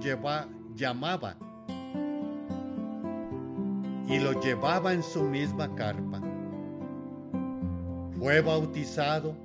llamaba 0.75 1.38
y 4.07 4.19
lo 4.19 4.41
llevaba 4.41 4.93
en 4.93 5.03
su 5.03 5.23
misma 5.23 5.73
carpa. 5.75 6.21
Fue 8.19 8.41
bautizado 8.41 9.36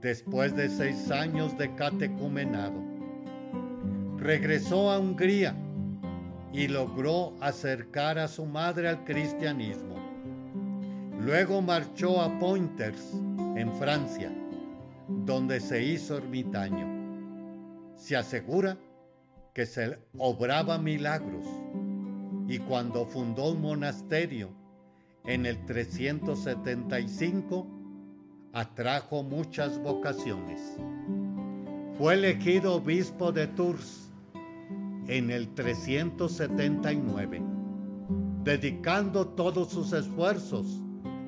después 0.00 0.54
de 0.54 0.68
seis 0.68 1.10
años 1.10 1.56
de 1.58 1.74
catecumenado. 1.74 2.80
Regresó 4.18 4.90
a 4.90 4.98
Hungría 4.98 5.56
y 6.52 6.68
logró 6.68 7.34
acercar 7.40 8.18
a 8.18 8.28
su 8.28 8.46
madre 8.46 8.88
al 8.88 9.04
cristianismo. 9.04 10.05
Luego 11.20 11.62
marchó 11.62 12.20
a 12.20 12.38
Pointers, 12.38 13.14
en 13.56 13.72
Francia, 13.78 14.30
donde 15.08 15.60
se 15.60 15.82
hizo 15.82 16.18
ermitaño. 16.18 16.86
Se 17.94 18.16
asegura 18.16 18.76
que 19.54 19.64
se 19.64 19.98
obraba 20.18 20.76
milagros 20.78 21.46
y 22.46 22.58
cuando 22.58 23.06
fundó 23.06 23.52
un 23.52 23.62
monasterio 23.62 24.50
en 25.24 25.46
el 25.46 25.64
375, 25.64 27.66
atrajo 28.52 29.22
muchas 29.22 29.82
vocaciones. 29.82 30.60
Fue 31.98 32.12
elegido 32.14 32.74
obispo 32.74 33.32
de 33.32 33.46
Tours 33.46 34.10
en 35.08 35.30
el 35.30 35.54
379, 35.54 37.42
dedicando 38.44 39.28
todos 39.28 39.70
sus 39.70 39.94
esfuerzos 39.94 40.82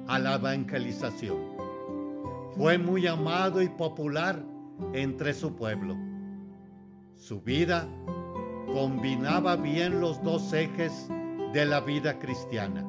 a 0.08 0.18
la 0.18 0.34
evangelización. 0.34 1.38
Fue 2.56 2.78
muy 2.78 3.06
amado 3.06 3.62
y 3.62 3.68
popular 3.68 4.42
entre 4.92 5.32
su 5.34 5.54
pueblo. 5.54 5.96
Su 7.14 7.40
vida 7.40 7.86
combinaba 8.72 9.56
bien 9.56 10.00
los 10.00 10.22
dos 10.22 10.52
ejes 10.52 11.08
de 11.52 11.64
la 11.64 11.80
vida 11.80 12.18
cristiana, 12.18 12.84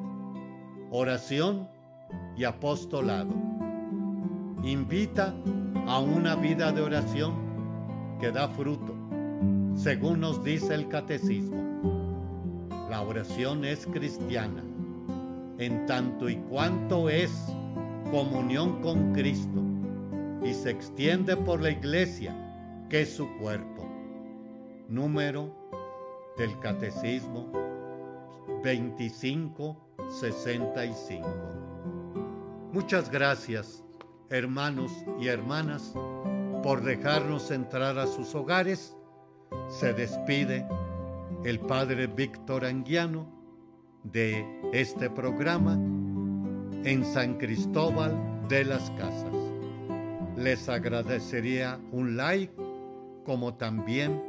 oración 0.90 1.68
y 2.36 2.44
apostolado. 2.44 3.34
Invita 4.62 5.34
a 5.86 5.98
una 6.00 6.34
vida 6.34 6.72
de 6.72 6.82
oración 6.82 7.34
que 8.20 8.30
da 8.32 8.48
fruto 8.48 9.00
según 9.74 10.20
nos 10.20 10.44
dice 10.44 10.74
el 10.74 10.88
catecismo. 10.88 11.56
La 12.90 13.00
oración 13.00 13.64
es 13.64 13.86
cristiana, 13.86 14.62
en 15.60 15.86
tanto 15.86 16.28
y 16.28 16.34
cuanto 16.36 17.08
es 17.08 17.30
comunión 18.10 18.82
con 18.82 19.12
Cristo 19.12 19.62
y 20.42 20.52
se 20.54 20.70
extiende 20.70 21.36
por 21.36 21.60
la 21.60 21.70
iglesia, 21.70 22.34
que 22.88 23.02
es 23.02 23.14
su 23.14 23.28
cuerpo. 23.38 23.86
Número 24.88 25.54
del 26.36 26.58
catecismo 26.58 27.52
2565. 28.64 31.28
Muchas 32.72 33.08
gracias, 33.10 33.84
hermanos 34.30 34.90
y 35.20 35.28
hermanas, 35.28 35.94
por 36.62 36.82
dejarnos 36.82 37.50
entrar 37.50 37.98
a 37.98 38.06
sus 38.06 38.34
hogares 38.34 38.96
se 39.68 39.92
despide 39.92 40.66
el 41.44 41.60
padre 41.60 42.06
Víctor 42.06 42.64
Anguiano 42.64 43.39
de 44.04 44.46
este 44.72 45.10
programa 45.10 45.74
en 46.84 47.04
San 47.04 47.38
Cristóbal 47.38 48.16
de 48.48 48.64
las 48.64 48.90
Casas. 48.92 49.34
Les 50.36 50.68
agradecería 50.68 51.78
un 51.92 52.16
like 52.16 52.52
como 53.24 53.54
también 53.54 54.22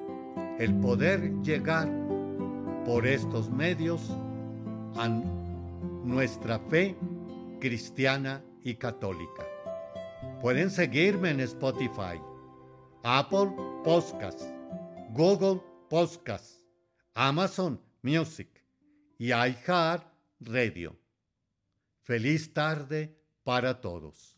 el 0.59 0.75
poder 0.79 1.31
llegar 1.41 1.89
por 2.85 3.07
estos 3.07 3.49
medios 3.49 4.09
a 4.95 5.07
nuestra 6.03 6.59
fe 6.59 6.95
cristiana 7.59 8.43
y 8.63 8.75
católica. 8.75 9.45
Pueden 10.41 10.69
seguirme 10.69 11.29
en 11.29 11.39
Spotify, 11.41 12.19
Apple 13.03 13.51
Podcasts, 13.83 14.51
Google 15.13 15.61
Podcast, 15.89 16.61
Amazon 17.13 17.79
Music 18.01 18.60
y 19.21 19.33
iHeart 19.33 20.03
Radio. 20.39 20.97
Feliz 22.01 22.51
tarde 22.55 23.15
para 23.43 23.79
todos. 23.79 24.30